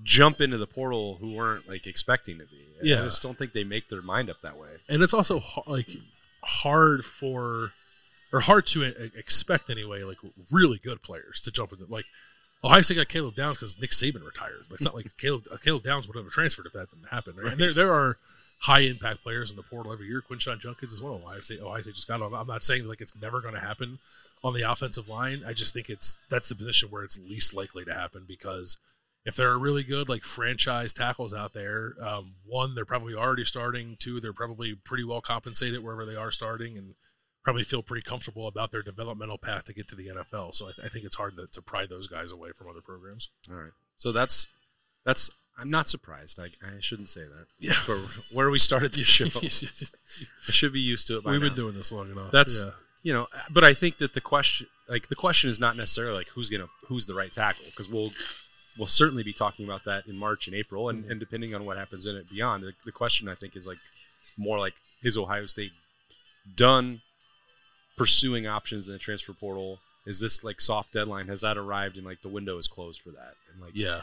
jump 0.04 0.42
into 0.42 0.58
the 0.58 0.68
portal 0.68 1.18
who 1.22 1.34
weren't 1.34 1.70
like 1.70 1.88
expecting 1.88 2.40
to 2.40 2.46
be. 2.46 2.66
I 2.82 2.84
Yeah. 2.84 3.02
just 3.04 3.22
don't 3.22 3.38
think 3.38 3.54
they 3.54 3.64
make 3.64 3.88
their 3.90 4.02
mind 4.02 4.30
up 4.30 4.42
that 4.42 4.58
way. 4.58 4.70
and 4.90 5.02
it's 5.04 5.14
also 5.14 5.42
like 5.68 5.88
hard 6.44 7.06
for 7.06 7.72
or 8.34 8.42
hard 8.42 8.66
to 8.66 8.84
e- 8.84 9.12
expect 9.16 9.70
anyway 9.70 10.04
like 10.04 10.18
really 10.52 10.78
good 10.84 11.02
players 11.02 11.40
to 11.42 11.52
jump 11.52 11.72
into 11.72 11.86
like 11.88 12.06
Ohio 12.66 12.82
State 12.82 12.96
got 12.96 13.08
Caleb 13.08 13.36
Downs 13.36 13.58
because 13.58 13.80
Nick 13.80 13.92
Saban 13.92 14.26
retired, 14.26 14.66
but 14.68 14.76
it's 14.76 14.86
not 14.86 14.96
like 14.96 15.16
Caleb 15.18 15.46
uh, 15.52 15.58
Caleb 15.58 15.84
Downs 15.84 16.08
would 16.08 16.18
have 16.18 16.28
transferred 16.30 16.66
if 16.66 16.74
that 16.74 16.90
didn't 16.90 17.10
happen. 17.10 17.36
Right? 17.36 17.52
And 17.54 17.62
there 17.62 17.74
there 17.74 17.94
are 17.94 18.18
high 18.60 18.82
impact 18.82 19.22
players 19.22 19.52
in 19.52 19.58
the 19.58 19.64
portal 19.64 19.94
every 19.94 20.08
year. 20.08 20.24
Quinshon 20.28 20.60
Judkins 20.60 20.94
is 20.94 21.02
one 21.02 21.14
of 21.14 21.20
them. 21.20 21.28
Ohio 21.28 21.42
State. 21.42 21.62
Ohio 21.62 21.82
State 21.82 21.96
just 21.96 22.08
got 22.08 22.22
on. 22.22 22.34
I'm 22.34 22.48
not 22.48 22.64
saying 22.64 22.88
like 22.88 23.02
it's 23.02 23.16
never 23.16 23.42
going 23.42 23.54
to 23.54 23.60
happen 23.60 24.00
on 24.44 24.54
the 24.54 24.70
offensive 24.70 25.08
line. 25.08 25.44
I 25.46 25.54
just 25.54 25.74
think 25.74 25.90
it's 25.90 26.18
that's 26.30 26.50
the 26.50 26.56
position 26.56 26.90
where 26.90 27.04
it's 27.04 27.20
least 27.20 27.54
likely 27.54 27.86
to 27.86 27.94
happen 27.94 28.24
because 28.28 28.78
if 29.26 29.36
there 29.36 29.50
are 29.50 29.60
really 29.60 29.84
good 29.84 30.08
like 30.08 30.24
franchise 30.24 30.94
tackles 30.94 31.34
out 31.34 31.54
there, 31.54 31.94
um, 32.02 32.34
one 32.46 32.76
they're 32.76 32.86
probably 32.86 33.14
already 33.14 33.46
starting. 33.46 33.98
Two 34.00 34.20
they're 34.20 34.34
probably 34.34 34.76
pretty 34.76 35.04
well 35.04 35.22
compensated 35.22 35.84
wherever 35.84 36.06
they 36.06 36.16
are 36.16 36.32
starting, 36.32 36.78
and 36.78 36.96
probably 37.46 37.64
feel 37.64 37.84
pretty 37.84 38.02
comfortable 38.02 38.48
about 38.48 38.72
their 38.72 38.82
developmental 38.82 39.38
path 39.38 39.66
to 39.66 39.74
get 39.74 39.88
to 39.88 39.96
the 39.96 40.08
NFL. 40.08 40.56
So 40.56 40.66
I, 40.66 40.72
th- 40.72 40.86
I 40.86 40.90
think 40.90 41.06
it's 41.06 41.16
hard 41.16 41.38
to, 41.38 41.46
to 41.46 41.62
pry 41.62 41.86
those 41.86 42.08
guys 42.08 42.32
away 42.32 42.50
from 42.50 42.68
other 42.68 42.82
programs. 42.82 43.30
All 43.50 43.56
right. 43.56 43.72
So 43.96 44.12
that's 44.12 44.48
that's. 45.06 45.30
I'm 45.58 45.70
not 45.70 45.88
surprised. 45.88 46.38
I, 46.38 46.48
I 46.62 46.82
shouldn't 46.82 47.10
say 47.10 47.22
that. 47.22 47.46
Yeah. 47.60 47.74
For 47.74 47.98
where 48.34 48.50
we 48.50 48.60
started 48.60 48.92
the 48.92 49.06
show, 49.06 49.26
I 49.42 50.52
should 50.52 50.74
be 50.74 50.82
used 50.82 51.08
to 51.08 51.18
it 51.18 51.24
by 51.24 51.32
We've 51.32 51.40
now. 51.40 51.48
been 51.48 51.56
doing 51.56 51.76
this 51.76 51.94
long 51.94 52.12
enough. 52.12 52.32
That's 52.32 52.62
yeah. 52.62 52.72
you 53.04 53.14
know, 53.14 53.28
but 53.50 53.64
I 53.64 53.74
think 53.74 54.00
that 54.00 54.14
the 54.14 54.22
question, 54.22 54.68
like 54.90 55.08
the 55.08 55.16
question, 55.16 55.50
is 55.50 55.58
not 55.58 55.78
necessarily 55.78 56.18
like 56.18 56.30
who's 56.30 56.50
gonna 56.50 56.68
who's 56.88 57.06
the 57.06 57.14
right 57.14 57.32
tackle 57.32 57.66
because 57.68 57.88
we'll 57.88 58.10
we'll 58.78 58.88
certainly 58.88 59.24
be 59.24 59.32
talking 59.32 59.66
about 59.66 59.86
that 59.86 60.08
in 60.08 60.18
March 60.18 60.48
and 60.48 60.56
April, 60.56 60.90
and, 60.90 61.04
mm-hmm. 61.04 61.12
and 61.12 61.20
depending 61.22 61.56
on 61.56 61.64
what 61.64 61.78
happens 61.78 62.06
in 62.06 62.18
it 62.18 62.30
beyond, 62.30 62.64
the, 62.64 62.74
the 62.84 62.92
question 62.92 63.30
I 63.30 63.36
think 63.36 63.56
is 63.56 63.66
like 63.66 63.78
more 64.36 64.60
like 64.60 64.74
is 65.04 65.16
Ohio 65.16 65.46
State 65.46 65.72
done 66.56 67.02
pursuing 67.96 68.48
options 68.48 68.88
in 68.88 68.94
the 68.94 69.00
transfer 69.00 69.34
portal? 69.34 69.80
Is 70.06 70.20
this 70.20 70.44
like 70.44 70.62
soft 70.62 70.94
deadline? 70.94 71.28
Has 71.28 71.42
that 71.42 71.58
arrived 71.58 71.98
and 71.98 72.06
like 72.06 72.22
the 72.22 72.30
window 72.30 72.58
is 72.58 72.68
closed 72.68 73.02
for 73.02 73.10
that? 73.12 73.36
And 73.52 73.62
like 73.62 73.72
yeah. 73.74 74.02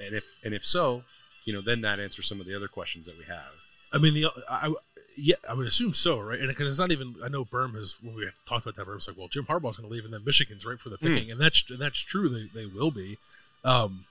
and 0.00 0.14
if 0.14 0.36
and 0.44 0.54
if 0.54 0.64
so, 0.64 1.02
you 1.44 1.52
know, 1.52 1.60
then 1.60 1.80
that 1.80 1.98
answers 1.98 2.26
some 2.26 2.40
of 2.40 2.46
the 2.46 2.54
other 2.54 2.68
questions 2.68 3.06
that 3.06 3.18
we 3.18 3.24
have. 3.24 3.52
I 3.92 3.98
mean, 3.98 4.14
the 4.14 4.26
I, 4.48 4.72
yeah, 5.16 5.36
I 5.48 5.54
would 5.54 5.66
assume 5.66 5.92
so, 5.92 6.18
right? 6.18 6.38
And 6.38 6.48
because 6.48 6.68
it's 6.68 6.78
not 6.78 6.92
even, 6.92 7.16
I 7.22 7.28
know 7.28 7.44
Berm 7.44 7.74
has 7.74 7.96
when 8.02 8.14
we 8.14 8.24
have 8.24 8.34
talked 8.46 8.64
about 8.64 8.76
that, 8.76 8.86
Berm's 8.86 9.08
like, 9.08 9.18
well, 9.18 9.28
Jim 9.28 9.46
Harbaugh's 9.46 9.76
going 9.76 9.88
to 9.88 9.92
leave, 9.94 10.04
and 10.04 10.14
then 10.14 10.24
Michigan's 10.24 10.64
right 10.64 10.78
for 10.78 10.88
the 10.88 10.98
picking, 10.98 11.30
and 11.30 11.40
that's 11.40 11.68
and 11.70 11.80
that's 11.80 11.98
true. 11.98 12.28
They 12.28 12.48
they 12.54 12.66
will 12.66 12.90
be, 12.90 13.18
um, 13.64 14.04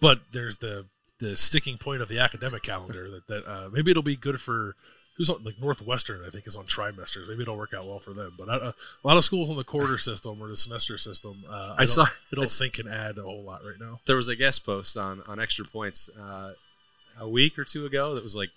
but 0.00 0.20
there's 0.32 0.58
the 0.58 0.86
the 1.18 1.36
sticking 1.36 1.78
point 1.78 2.02
of 2.02 2.08
the 2.08 2.18
academic 2.18 2.62
calendar 2.62 3.10
that 3.10 3.26
that 3.28 3.46
uh, 3.48 3.68
maybe 3.72 3.90
it'll 3.90 4.02
be 4.02 4.16
good 4.16 4.40
for. 4.40 4.76
Who's 5.22 5.30
on 5.30 5.44
like 5.44 5.60
Northwestern? 5.60 6.24
I 6.26 6.30
think 6.30 6.48
is 6.48 6.56
on 6.56 6.64
trimesters. 6.64 7.28
Maybe 7.28 7.42
it'll 7.42 7.56
work 7.56 7.72
out 7.72 7.86
well 7.86 8.00
for 8.00 8.12
them. 8.12 8.32
But 8.36 8.48
uh, 8.48 8.72
a 8.72 9.06
lot 9.06 9.16
of 9.16 9.22
schools 9.22 9.50
on 9.50 9.56
the 9.56 9.62
quarter 9.62 9.96
system 9.98 10.42
or 10.42 10.48
the 10.48 10.56
semester 10.56 10.98
system, 10.98 11.44
uh, 11.48 11.52
I, 11.52 11.72
I 11.74 11.76
don't, 11.76 11.86
saw- 11.86 12.02
I 12.06 12.34
don't 12.34 12.44
I 12.44 12.48
think 12.48 12.72
can 12.72 12.88
add 12.88 13.18
a 13.18 13.22
whole 13.22 13.44
lot 13.44 13.60
right 13.64 13.78
now. 13.78 14.00
there 14.06 14.16
was 14.16 14.26
a 14.26 14.34
guest 14.34 14.66
post 14.66 14.96
on 14.96 15.22
on 15.28 15.38
extra 15.38 15.64
points 15.64 16.10
uh, 16.20 16.54
a 17.20 17.28
week 17.28 17.56
or 17.56 17.64
two 17.64 17.86
ago 17.86 18.16
that 18.16 18.22
was 18.24 18.34
like 18.34 18.50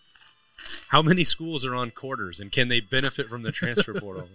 how 0.87 1.03
many 1.03 1.23
schools 1.23 1.63
are 1.63 1.75
on 1.75 1.91
quarters 1.91 2.39
and 2.39 2.51
can 2.51 2.67
they 2.67 2.79
benefit 2.79 3.27
from 3.27 3.43
the 3.43 3.51
transfer 3.51 3.93
portal 3.99 4.27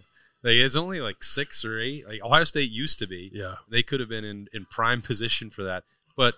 like 0.44 0.52
it's 0.52 0.76
only 0.76 1.00
like 1.00 1.24
six 1.24 1.64
or 1.64 1.80
eight 1.80 2.06
like 2.06 2.22
ohio 2.22 2.44
state 2.44 2.70
used 2.70 2.98
to 3.00 3.06
be 3.08 3.30
Yeah, 3.32 3.54
they 3.68 3.82
could 3.82 3.98
have 4.00 4.08
been 4.08 4.24
in, 4.24 4.46
in 4.52 4.66
prime 4.66 5.00
position 5.02 5.50
for 5.50 5.64
that 5.64 5.82
but 6.16 6.34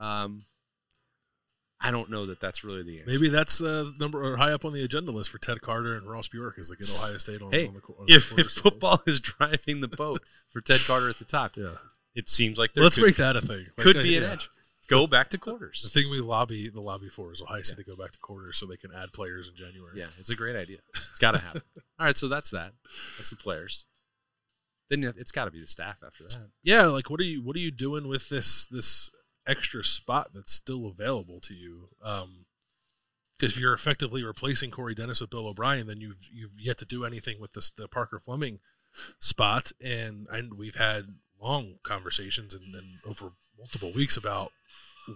um, 0.00 0.44
I 1.80 1.90
don't 1.90 2.10
know 2.10 2.26
that 2.26 2.40
that's 2.40 2.64
really 2.64 2.82
the 2.82 2.98
answer. 3.00 3.10
Maybe 3.10 3.28
that's 3.28 3.62
uh, 3.62 3.90
number 4.00 4.24
or 4.24 4.36
high 4.36 4.52
up 4.52 4.64
on 4.64 4.72
the 4.72 4.82
agenda 4.82 5.12
list 5.12 5.30
for 5.30 5.38
Ted 5.38 5.60
Carter 5.60 5.96
and 5.96 6.10
Ross 6.10 6.28
Bjork 6.28 6.58
is 6.58 6.70
get 6.70 6.88
Ohio 6.88 7.18
State 7.18 7.40
on, 7.40 7.52
Hey, 7.52 7.68
on 7.68 7.74
the, 7.74 7.80
on 7.80 8.06
the 8.06 8.14
if, 8.14 8.36
if 8.36 8.48
football 8.48 9.00
is 9.06 9.20
driving 9.38 9.80
the 9.80 9.88
boat 9.88 10.22
for 10.48 10.60
Ted 10.60 10.80
Carter 10.86 11.08
at 11.08 11.18
the 11.18 11.24
top, 11.24 11.56
yeah, 11.56 11.74
it 12.14 12.28
seems 12.28 12.58
like 12.58 12.74
there 12.74 12.82
let's 12.82 12.96
could, 12.96 13.04
make 13.04 13.16
that 13.16 13.36
a 13.36 13.40
thing. 13.40 13.66
Like, 13.76 13.76
could 13.76 14.02
be 14.02 14.16
an 14.16 14.24
yeah. 14.24 14.32
edge. 14.32 14.50
Go 14.88 15.06
back 15.06 15.28
to 15.30 15.38
quarters. 15.38 15.82
The 15.82 15.90
thing 15.90 16.10
we 16.10 16.20
lobby 16.20 16.70
the 16.70 16.80
lobby 16.80 17.10
for 17.10 17.30
is 17.30 17.42
Ohio 17.42 17.60
State 17.62 17.76
to 17.76 17.84
go 17.84 17.94
back 17.94 18.10
to 18.12 18.18
quarters 18.18 18.56
so 18.56 18.66
they 18.66 18.78
can 18.78 18.90
add 18.92 19.12
players 19.12 19.48
in 19.48 19.54
January. 19.54 19.98
Yeah, 19.98 20.06
it's 20.18 20.30
a 20.30 20.34
great 20.34 20.56
idea. 20.56 20.78
It's 20.94 21.18
got 21.18 21.32
to 21.32 21.38
happen. 21.38 21.62
All 22.00 22.06
right, 22.06 22.16
so 22.16 22.26
that's 22.26 22.50
that. 22.50 22.72
That's 23.18 23.30
the 23.30 23.36
players. 23.36 23.86
Then 24.88 25.04
it's 25.04 25.30
got 25.30 25.44
to 25.44 25.50
be 25.50 25.60
the 25.60 25.66
staff 25.66 26.00
after 26.04 26.24
that. 26.24 26.48
yeah. 26.62 26.86
Like, 26.86 27.10
what 27.10 27.20
are 27.20 27.24
you 27.24 27.42
what 27.44 27.54
are 27.54 27.60
you 27.60 27.70
doing 27.70 28.08
with 28.08 28.30
this 28.30 28.66
this 28.66 29.10
extra 29.48 29.82
spot 29.82 30.30
that's 30.34 30.52
still 30.52 30.86
available 30.86 31.40
to 31.40 31.54
you? 31.54 31.88
Um, 32.02 32.46
if 33.40 33.58
you're 33.58 33.72
effectively 33.72 34.24
replacing 34.24 34.70
Corey 34.70 34.94
Dennis 34.94 35.20
with 35.20 35.30
Bill 35.30 35.46
O'Brien, 35.46 35.86
then 35.86 36.00
you've 36.00 36.28
you've 36.32 36.60
yet 36.60 36.78
to 36.78 36.84
do 36.84 37.04
anything 37.04 37.40
with 37.40 37.52
this 37.52 37.70
the 37.70 37.88
Parker 37.88 38.18
Fleming 38.18 38.58
spot, 39.18 39.72
and 39.82 40.26
and 40.30 40.54
we've 40.54 40.76
had 40.76 41.14
long 41.40 41.74
conversations 41.82 42.54
and, 42.54 42.74
and 42.74 42.98
over 43.06 43.32
multiple 43.56 43.92
weeks 43.92 44.16
about 44.16 44.52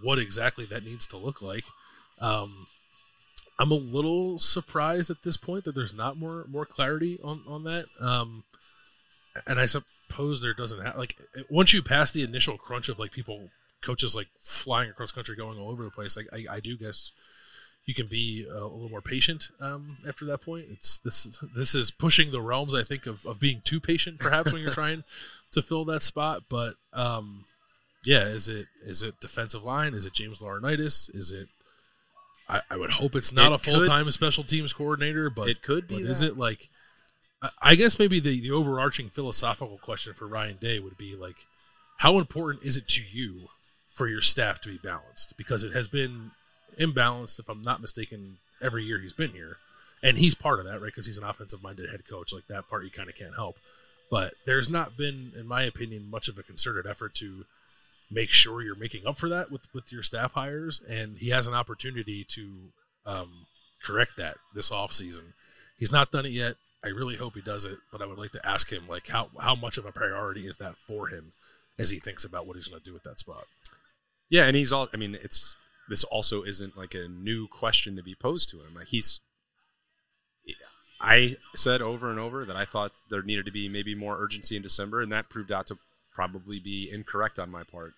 what 0.02 0.18
exactly 0.18 0.64
that 0.66 0.84
needs 0.84 1.06
to 1.08 1.16
look 1.16 1.42
like. 1.42 1.64
Um, 2.20 2.66
I'm 3.58 3.70
a 3.70 3.74
little 3.74 4.38
surprised 4.38 5.10
at 5.10 5.22
this 5.22 5.36
point 5.36 5.64
that 5.64 5.74
there's 5.74 5.94
not 5.94 6.16
more 6.16 6.46
more 6.48 6.66
clarity 6.66 7.18
on 7.22 7.42
on 7.46 7.64
that. 7.64 7.86
Um, 8.00 8.44
and 9.46 9.60
I 9.60 9.66
suppose 9.66 10.42
there 10.42 10.54
doesn't 10.54 10.84
have 10.84 10.96
like 10.96 11.16
once 11.50 11.72
you 11.72 11.82
pass 11.82 12.10
the 12.10 12.22
initial 12.22 12.56
crunch 12.56 12.88
of 12.88 12.98
like 12.98 13.12
people 13.12 13.50
coaches 13.82 14.14
like 14.16 14.28
flying 14.38 14.90
across 14.90 15.12
country 15.12 15.36
going 15.36 15.58
all 15.58 15.70
over 15.70 15.84
the 15.84 15.90
place. 15.90 16.16
Like 16.16 16.28
I, 16.32 16.56
I 16.56 16.60
do 16.60 16.76
guess 16.76 17.12
you 17.84 17.94
can 17.94 18.06
be 18.06 18.46
uh, 18.48 18.64
a 18.64 18.68
little 18.68 18.88
more 18.88 19.00
patient 19.00 19.48
um, 19.60 19.98
after 20.08 20.24
that 20.26 20.38
point. 20.40 20.66
It's 20.70 20.98
this 20.98 21.26
is, 21.26 21.44
this 21.54 21.74
is 21.74 21.90
pushing 21.90 22.30
the 22.30 22.40
realms 22.40 22.74
I 22.74 22.82
think 22.84 23.06
of, 23.06 23.26
of 23.26 23.40
being 23.40 23.60
too 23.64 23.80
patient 23.80 24.20
perhaps 24.20 24.52
when 24.52 24.62
you're 24.62 24.70
trying 24.82 25.02
to 25.52 25.62
fill 25.62 25.84
that 25.86 26.02
spot. 26.02 26.44
But 26.48 26.74
um, 26.92 27.44
yeah, 28.04 28.24
is 28.24 28.48
it 28.48 28.66
is 28.84 29.02
it 29.02 29.20
defensive 29.20 29.64
line? 29.64 29.94
Is 29.94 30.06
it 30.06 30.12
James 30.14 30.38
Laurinaitis? 30.38 31.14
Is 31.14 31.30
it 31.32 31.48
I, 32.48 32.60
I 32.70 32.76
would 32.76 32.90
hope 32.92 33.14
it's 33.16 33.32
not 33.32 33.52
It 33.52 33.54
a 33.56 33.58
full 33.58 33.84
time 33.86 34.10
special 34.10 34.44
teams 34.44 34.72
coordinator, 34.72 35.28
but 35.30 35.48
it 35.48 35.62
could 35.62 35.88
be. 35.88 36.02
but 36.02 36.10
is 36.10 36.22
it 36.22 36.38
like? 36.38 36.68
I- 37.42 37.50
I 37.60 37.74
guess 37.74 37.98
maybe 37.98 38.20
the, 38.20 38.40
the 38.40 38.52
overarching 38.52 39.08
philosophical 39.10 39.76
question 39.78 40.14
for 40.14 40.28
Ryan 40.28 40.58
Day 40.60 40.78
would 40.78 40.96
be 40.96 41.16
like, 41.16 41.34
how 41.98 42.18
important 42.18 42.62
is 42.64 42.76
it 42.76 42.86
to 42.90 43.02
you 43.12 43.48
for 43.92 44.08
your 44.08 44.20
staff 44.20 44.60
to 44.62 44.68
be 44.68 44.78
balanced? 44.78 45.36
Because 45.36 45.62
it 45.62 45.72
has 45.72 45.86
been 45.86 46.32
imbalanced, 46.78 47.38
if 47.38 47.48
I'm 47.48 47.62
not 47.62 47.80
mistaken, 47.80 48.38
every 48.60 48.84
year 48.84 48.98
he's 48.98 49.12
been 49.12 49.30
here, 49.30 49.58
and 50.02 50.18
he's 50.18 50.34
part 50.34 50.58
of 50.58 50.66
that, 50.66 50.80
right? 50.80 50.86
Because 50.86 51.06
he's 51.06 51.18
an 51.18 51.24
offensive 51.24 51.62
minded 51.62 51.90
head 51.90 52.08
coach. 52.08 52.32
Like 52.32 52.46
that 52.48 52.68
part, 52.68 52.84
you 52.84 52.90
kind 52.90 53.08
of 53.08 53.14
can't 53.14 53.34
help. 53.34 53.56
But 54.10 54.34
there's 54.44 54.68
not 54.68 54.96
been, 54.96 55.32
in 55.38 55.46
my 55.46 55.62
opinion, 55.62 56.10
much 56.10 56.28
of 56.28 56.38
a 56.38 56.42
concerted 56.42 56.86
effort 56.86 57.14
to 57.16 57.44
make 58.10 58.28
sure 58.28 58.60
you're 58.62 58.74
making 58.74 59.06
up 59.06 59.16
for 59.16 59.28
that 59.30 59.50
with 59.50 59.68
with 59.72 59.92
your 59.92 60.02
staff 60.02 60.34
hires, 60.34 60.80
and 60.88 61.18
he 61.18 61.30
has 61.30 61.46
an 61.46 61.54
opportunity 61.54 62.24
to 62.24 62.50
um, 63.06 63.46
correct 63.82 64.16
that 64.16 64.36
this 64.54 64.70
offseason. 64.70 65.32
He's 65.78 65.92
not 65.92 66.12
done 66.12 66.26
it 66.26 66.32
yet. 66.32 66.56
I 66.84 66.88
really 66.88 67.16
hope 67.16 67.34
he 67.34 67.40
does 67.40 67.64
it, 67.64 67.78
but 67.90 68.02
I 68.02 68.06
would 68.06 68.18
like 68.18 68.32
to 68.32 68.46
ask 68.46 68.70
him 68.70 68.86
like 68.88 69.08
how 69.08 69.28
how 69.40 69.54
much 69.54 69.78
of 69.78 69.86
a 69.86 69.92
priority 69.92 70.46
is 70.46 70.58
that 70.58 70.76
for 70.76 71.08
him 71.08 71.32
as 71.78 71.90
he 71.90 71.98
thinks 71.98 72.24
about 72.24 72.46
what 72.46 72.56
he's 72.56 72.68
going 72.68 72.80
to 72.80 72.88
do 72.88 72.92
with 72.92 73.04
that 73.04 73.18
spot. 73.18 73.46
Yeah, 74.32 74.46
and 74.46 74.56
he's 74.56 74.72
all. 74.72 74.88
I 74.94 74.96
mean, 74.96 75.14
it's 75.22 75.54
this 75.90 76.04
also 76.04 76.42
isn't 76.42 76.74
like 76.74 76.94
a 76.94 77.06
new 77.06 77.46
question 77.46 77.96
to 77.96 78.02
be 78.02 78.14
posed 78.14 78.48
to 78.48 78.60
him. 78.60 78.74
Like 78.74 78.88
he's. 78.88 79.20
I 80.98 81.36
said 81.54 81.82
over 81.82 82.10
and 82.10 82.18
over 82.18 82.46
that 82.46 82.56
I 82.56 82.64
thought 82.64 82.92
there 83.10 83.22
needed 83.22 83.44
to 83.44 83.52
be 83.52 83.68
maybe 83.68 83.94
more 83.94 84.18
urgency 84.18 84.56
in 84.56 84.62
December, 84.62 85.02
and 85.02 85.12
that 85.12 85.28
proved 85.28 85.52
out 85.52 85.66
to 85.66 85.76
probably 86.14 86.58
be 86.58 86.88
incorrect 86.90 87.38
on 87.38 87.50
my 87.50 87.62
part. 87.62 87.92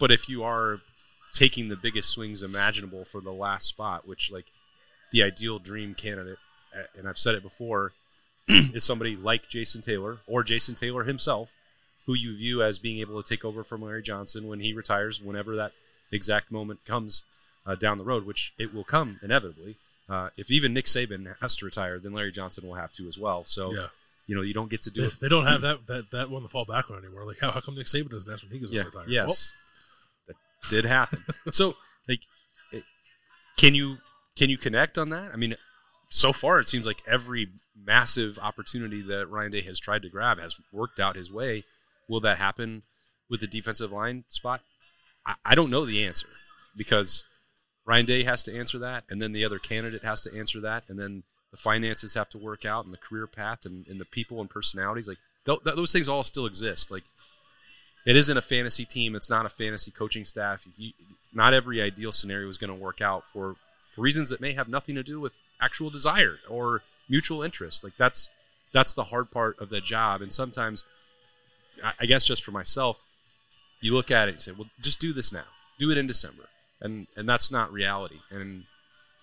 But 0.00 0.10
if 0.10 0.30
you 0.30 0.42
are 0.42 0.78
taking 1.30 1.68
the 1.68 1.76
biggest 1.76 2.08
swings 2.08 2.42
imaginable 2.42 3.04
for 3.04 3.20
the 3.20 3.32
last 3.32 3.66
spot, 3.66 4.08
which 4.08 4.30
like 4.32 4.46
the 5.12 5.22
ideal 5.22 5.58
dream 5.58 5.94
candidate, 5.94 6.38
and 6.96 7.06
I've 7.06 7.18
said 7.18 7.34
it 7.34 7.42
before, 7.42 7.92
is 8.48 8.84
somebody 8.84 9.14
like 9.14 9.50
Jason 9.50 9.82
Taylor 9.82 10.20
or 10.26 10.42
Jason 10.42 10.74
Taylor 10.74 11.04
himself, 11.04 11.54
who 12.06 12.14
you 12.14 12.36
view 12.36 12.62
as 12.62 12.78
being 12.78 12.98
able 12.98 13.22
to 13.22 13.28
take 13.28 13.44
over 13.44 13.64
from 13.64 13.82
Larry 13.82 14.02
Johnson 14.02 14.46
when 14.46 14.60
he 14.60 14.72
retires, 14.72 15.20
whenever 15.20 15.56
that 15.56 15.72
exact 16.12 16.50
moment 16.50 16.84
comes 16.84 17.22
uh, 17.66 17.74
down 17.74 17.98
the 17.98 18.04
road, 18.04 18.26
which 18.26 18.52
it 18.58 18.74
will 18.74 18.84
come 18.84 19.18
inevitably. 19.22 19.76
Uh, 20.08 20.28
if 20.36 20.50
even 20.50 20.74
Nick 20.74 20.84
Saban 20.84 21.34
has 21.40 21.56
to 21.56 21.64
retire, 21.64 21.98
then 21.98 22.12
Larry 22.12 22.30
Johnson 22.32 22.66
will 22.66 22.74
have 22.74 22.92
to 22.92 23.08
as 23.08 23.18
well. 23.18 23.44
So 23.46 23.72
yeah, 23.72 23.86
you 24.26 24.36
know 24.36 24.42
you 24.42 24.52
don't 24.52 24.70
get 24.70 24.82
to 24.82 24.90
do 24.90 25.02
they, 25.02 25.06
it. 25.06 25.20
they 25.20 25.28
don't 25.28 25.46
have 25.46 25.62
that 25.62 25.86
that 25.86 26.10
that 26.10 26.30
one 26.30 26.42
to 26.42 26.48
fall 26.48 26.66
back 26.66 26.90
on 26.90 26.98
anymore. 26.98 27.24
Like 27.24 27.40
how, 27.40 27.50
how 27.50 27.60
come 27.60 27.74
Nick 27.74 27.86
Saban 27.86 28.10
doesn't 28.10 28.30
ask 28.30 28.42
when 28.42 28.52
he 28.52 28.58
goes 28.58 28.70
Yeah. 28.70 28.82
to 28.82 28.88
retire? 28.90 29.04
Yes. 29.08 29.52
that 30.28 30.36
did 30.68 30.84
happen. 30.84 31.20
so 31.52 31.74
like, 32.06 32.20
it, 32.70 32.84
can 33.56 33.74
you 33.74 33.96
can 34.36 34.50
you 34.50 34.58
connect 34.58 34.98
on 34.98 35.08
that? 35.08 35.30
I 35.32 35.36
mean, 35.36 35.54
so 36.10 36.34
far 36.34 36.60
it 36.60 36.68
seems 36.68 36.84
like 36.84 37.02
every 37.06 37.48
massive 37.74 38.38
opportunity 38.38 39.00
that 39.02 39.30
Ryan 39.30 39.52
Day 39.52 39.62
has 39.62 39.80
tried 39.80 40.02
to 40.02 40.08
grab 40.10 40.38
has 40.38 40.56
worked 40.72 41.00
out 41.00 41.16
his 41.16 41.32
way. 41.32 41.64
Will 42.08 42.20
that 42.20 42.38
happen 42.38 42.82
with 43.28 43.40
the 43.40 43.46
defensive 43.46 43.92
line 43.92 44.24
spot? 44.28 44.60
I, 45.26 45.34
I 45.44 45.54
don't 45.54 45.70
know 45.70 45.84
the 45.84 46.04
answer 46.04 46.28
because 46.76 47.24
Ryan 47.86 48.06
Day 48.06 48.24
has 48.24 48.42
to 48.44 48.56
answer 48.56 48.78
that, 48.78 49.04
and 49.08 49.20
then 49.20 49.32
the 49.32 49.44
other 49.44 49.58
candidate 49.58 50.04
has 50.04 50.20
to 50.22 50.36
answer 50.36 50.60
that, 50.60 50.84
and 50.88 50.98
then 50.98 51.22
the 51.50 51.56
finances 51.56 52.14
have 52.14 52.28
to 52.30 52.38
work 52.38 52.64
out, 52.64 52.84
and 52.84 52.92
the 52.92 52.98
career 52.98 53.26
path, 53.26 53.64
and, 53.64 53.86
and 53.86 54.00
the 54.00 54.04
people 54.04 54.40
and 54.40 54.50
personalities. 54.50 55.08
Like 55.08 55.18
th- 55.46 55.62
th- 55.62 55.76
those 55.76 55.92
things 55.92 56.08
all 56.08 56.24
still 56.24 56.46
exist. 56.46 56.90
Like 56.90 57.04
it 58.06 58.16
isn't 58.16 58.36
a 58.36 58.42
fantasy 58.42 58.84
team. 58.84 59.14
It's 59.14 59.30
not 59.30 59.46
a 59.46 59.50
fantasy 59.50 59.90
coaching 59.90 60.24
staff. 60.24 60.66
You, 60.76 60.92
not 61.32 61.54
every 61.54 61.80
ideal 61.80 62.12
scenario 62.12 62.48
is 62.48 62.58
going 62.58 62.76
to 62.76 62.84
work 62.84 63.00
out 63.00 63.26
for 63.26 63.56
for 63.90 64.00
reasons 64.02 64.28
that 64.30 64.40
may 64.40 64.52
have 64.52 64.68
nothing 64.68 64.96
to 64.96 65.02
do 65.02 65.20
with 65.20 65.32
actual 65.60 65.88
desire 65.88 66.38
or 66.48 66.82
mutual 67.08 67.42
interest. 67.42 67.84
Like 67.84 67.96
that's 67.96 68.28
that's 68.72 68.94
the 68.94 69.04
hard 69.04 69.30
part 69.30 69.60
of 69.60 69.68
the 69.70 69.80
job. 69.80 70.20
And 70.20 70.32
sometimes, 70.32 70.84
I, 72.00 72.06
guess, 72.06 72.24
just 72.24 72.42
for 72.42 72.50
myself, 72.50 73.02
you 73.80 73.94
look 73.94 74.10
at 74.10 74.28
it 74.28 74.32
and 74.32 74.40
say, 74.40 74.52
"Well, 74.52 74.68
just 74.80 75.00
do 75.00 75.12
this 75.12 75.32
now. 75.32 75.44
Do 75.78 75.90
it 75.90 75.98
in 75.98 76.06
December," 76.06 76.48
and 76.80 77.06
and 77.16 77.28
that's 77.28 77.50
not 77.50 77.72
reality. 77.72 78.20
And 78.30 78.64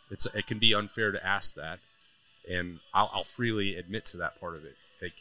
it's 0.09 0.25
it 0.33 0.47
can 0.47 0.59
be 0.59 0.73
unfair 0.73 1.11
to 1.11 1.25
ask 1.25 1.55
that. 1.55 1.79
And 2.49 2.79
I'll, 2.93 3.09
I'll 3.13 3.23
freely 3.23 3.75
admit 3.75 4.05
to 4.05 4.17
that 4.17 4.39
part 4.39 4.55
of 4.55 4.65
it. 4.65 4.75
Like 5.01 5.13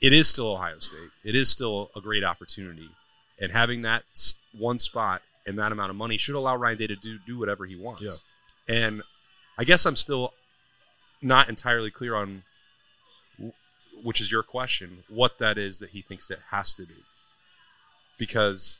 it 0.00 0.12
is 0.12 0.28
still 0.28 0.52
Ohio 0.52 0.78
State. 0.78 1.10
It 1.24 1.34
is 1.34 1.48
still 1.48 1.90
a 1.94 2.00
great 2.00 2.24
opportunity, 2.24 2.90
and 3.40 3.52
having 3.52 3.82
that 3.82 4.04
one 4.52 4.78
spot 4.78 5.22
and 5.46 5.58
that 5.58 5.72
amount 5.72 5.90
of 5.90 5.96
money 5.96 6.16
should 6.16 6.34
allow 6.34 6.56
Ryan 6.56 6.78
Day 6.78 6.86
to 6.88 6.96
do 6.96 7.18
do 7.26 7.38
whatever 7.38 7.66
he 7.66 7.76
wants. 7.76 8.22
Yeah. 8.68 8.74
And 8.74 9.02
I 9.58 9.64
guess 9.64 9.86
I'm 9.86 9.96
still 9.96 10.34
not 11.22 11.48
entirely 11.48 11.90
clear 11.90 12.14
on, 12.14 12.42
which 14.02 14.20
is 14.20 14.30
your 14.30 14.42
question, 14.42 15.04
what 15.08 15.38
that 15.38 15.58
is 15.58 15.78
that 15.78 15.90
he 15.90 16.02
thinks 16.02 16.30
it 16.30 16.40
has 16.50 16.72
to 16.74 16.84
be. 16.84 17.04
Because 18.18 18.78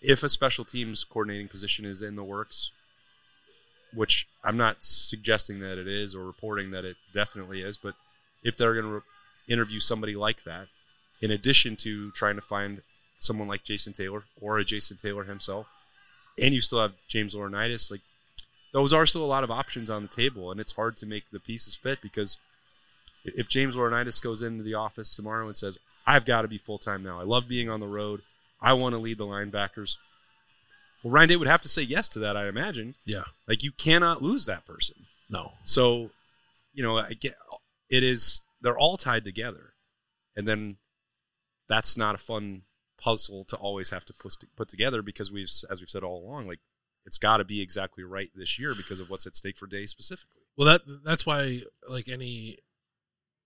if 0.00 0.22
a 0.22 0.28
special 0.28 0.64
teams 0.64 1.04
coordinating 1.04 1.48
position 1.48 1.84
is 1.84 2.02
in 2.02 2.16
the 2.16 2.24
works, 2.24 2.70
which 3.92 4.26
I'm 4.44 4.56
not 4.56 4.78
suggesting 4.80 5.60
that 5.60 5.78
it 5.78 5.88
is 5.88 6.14
or 6.14 6.24
reporting 6.24 6.70
that 6.70 6.84
it 6.84 6.96
definitely 7.12 7.62
is, 7.62 7.76
but 7.76 7.94
if 8.42 8.56
they're 8.56 8.74
going 8.74 8.86
to 8.86 8.92
re- 8.92 9.00
interview 9.48 9.80
somebody 9.80 10.14
like 10.14 10.44
that, 10.44 10.68
in 11.20 11.30
addition 11.30 11.76
to 11.76 12.10
trying 12.12 12.36
to 12.36 12.40
find 12.40 12.82
someone 13.18 13.48
like 13.48 13.64
Jason 13.64 13.92
Taylor 13.92 14.24
or 14.40 14.58
a 14.58 14.64
Jason 14.64 14.96
Taylor 14.96 15.24
himself, 15.24 15.68
and 16.40 16.54
you 16.54 16.60
still 16.60 16.80
have 16.80 16.94
James 17.08 17.34
Laurinaitis, 17.34 17.90
like 17.90 18.00
those 18.72 18.92
are 18.92 19.04
still 19.04 19.24
a 19.24 19.26
lot 19.26 19.44
of 19.44 19.50
options 19.50 19.90
on 19.90 20.02
the 20.02 20.08
table, 20.08 20.50
and 20.50 20.60
it's 20.60 20.72
hard 20.72 20.96
to 20.98 21.06
make 21.06 21.24
the 21.30 21.40
pieces 21.40 21.76
fit 21.76 22.00
because 22.00 22.38
if 23.24 23.48
James 23.48 23.76
Laurinaitis 23.76 24.22
goes 24.22 24.42
into 24.42 24.62
the 24.62 24.74
office 24.74 25.14
tomorrow 25.14 25.46
and 25.46 25.56
says, 25.56 25.78
"I've 26.06 26.24
got 26.24 26.42
to 26.42 26.48
be 26.48 26.58
full 26.58 26.78
time 26.78 27.02
now. 27.02 27.20
I 27.20 27.24
love 27.24 27.48
being 27.48 27.68
on 27.68 27.80
the 27.80 27.86
road. 27.86 28.22
I 28.60 28.72
want 28.74 28.94
to 28.94 28.98
lead 28.98 29.18
the 29.18 29.26
linebackers," 29.26 29.96
well, 31.02 31.12
Ryan 31.12 31.28
Day 31.28 31.36
would 31.36 31.48
have 31.48 31.62
to 31.62 31.68
say 31.68 31.82
yes 31.82 32.08
to 32.08 32.18
that, 32.20 32.36
I 32.36 32.48
imagine. 32.48 32.94
Yeah. 33.04 33.24
Like 33.48 33.62
you 33.62 33.72
cannot 33.72 34.22
lose 34.22 34.46
that 34.46 34.66
person. 34.66 35.06
No. 35.28 35.52
So, 35.64 36.10
you 36.72 36.82
know, 36.82 36.98
I 36.98 37.12
get 37.12 37.34
it 37.88 38.02
is 38.02 38.42
they're 38.60 38.78
all 38.78 38.96
tied 38.96 39.24
together, 39.24 39.74
and 40.36 40.46
then 40.46 40.76
that's 41.68 41.96
not 41.96 42.14
a 42.14 42.18
fun 42.18 42.62
puzzle 43.00 43.44
to 43.46 43.56
always 43.56 43.90
have 43.90 44.04
to 44.06 44.12
put 44.12 44.34
put 44.56 44.68
together 44.68 45.02
because 45.02 45.32
we've, 45.32 45.50
as 45.70 45.80
we've 45.80 45.88
said 45.88 46.02
all 46.02 46.22
along, 46.22 46.46
like 46.46 46.60
it's 47.06 47.18
got 47.18 47.38
to 47.38 47.44
be 47.44 47.60
exactly 47.60 48.04
right 48.04 48.30
this 48.34 48.58
year 48.58 48.74
because 48.74 49.00
of 49.00 49.08
what's 49.08 49.26
at 49.26 49.34
stake 49.34 49.56
for 49.56 49.66
Day 49.66 49.86
specifically. 49.86 50.42
Well, 50.56 50.66
that 50.68 50.82
that's 51.04 51.24
why 51.24 51.62
like 51.88 52.08
any 52.08 52.58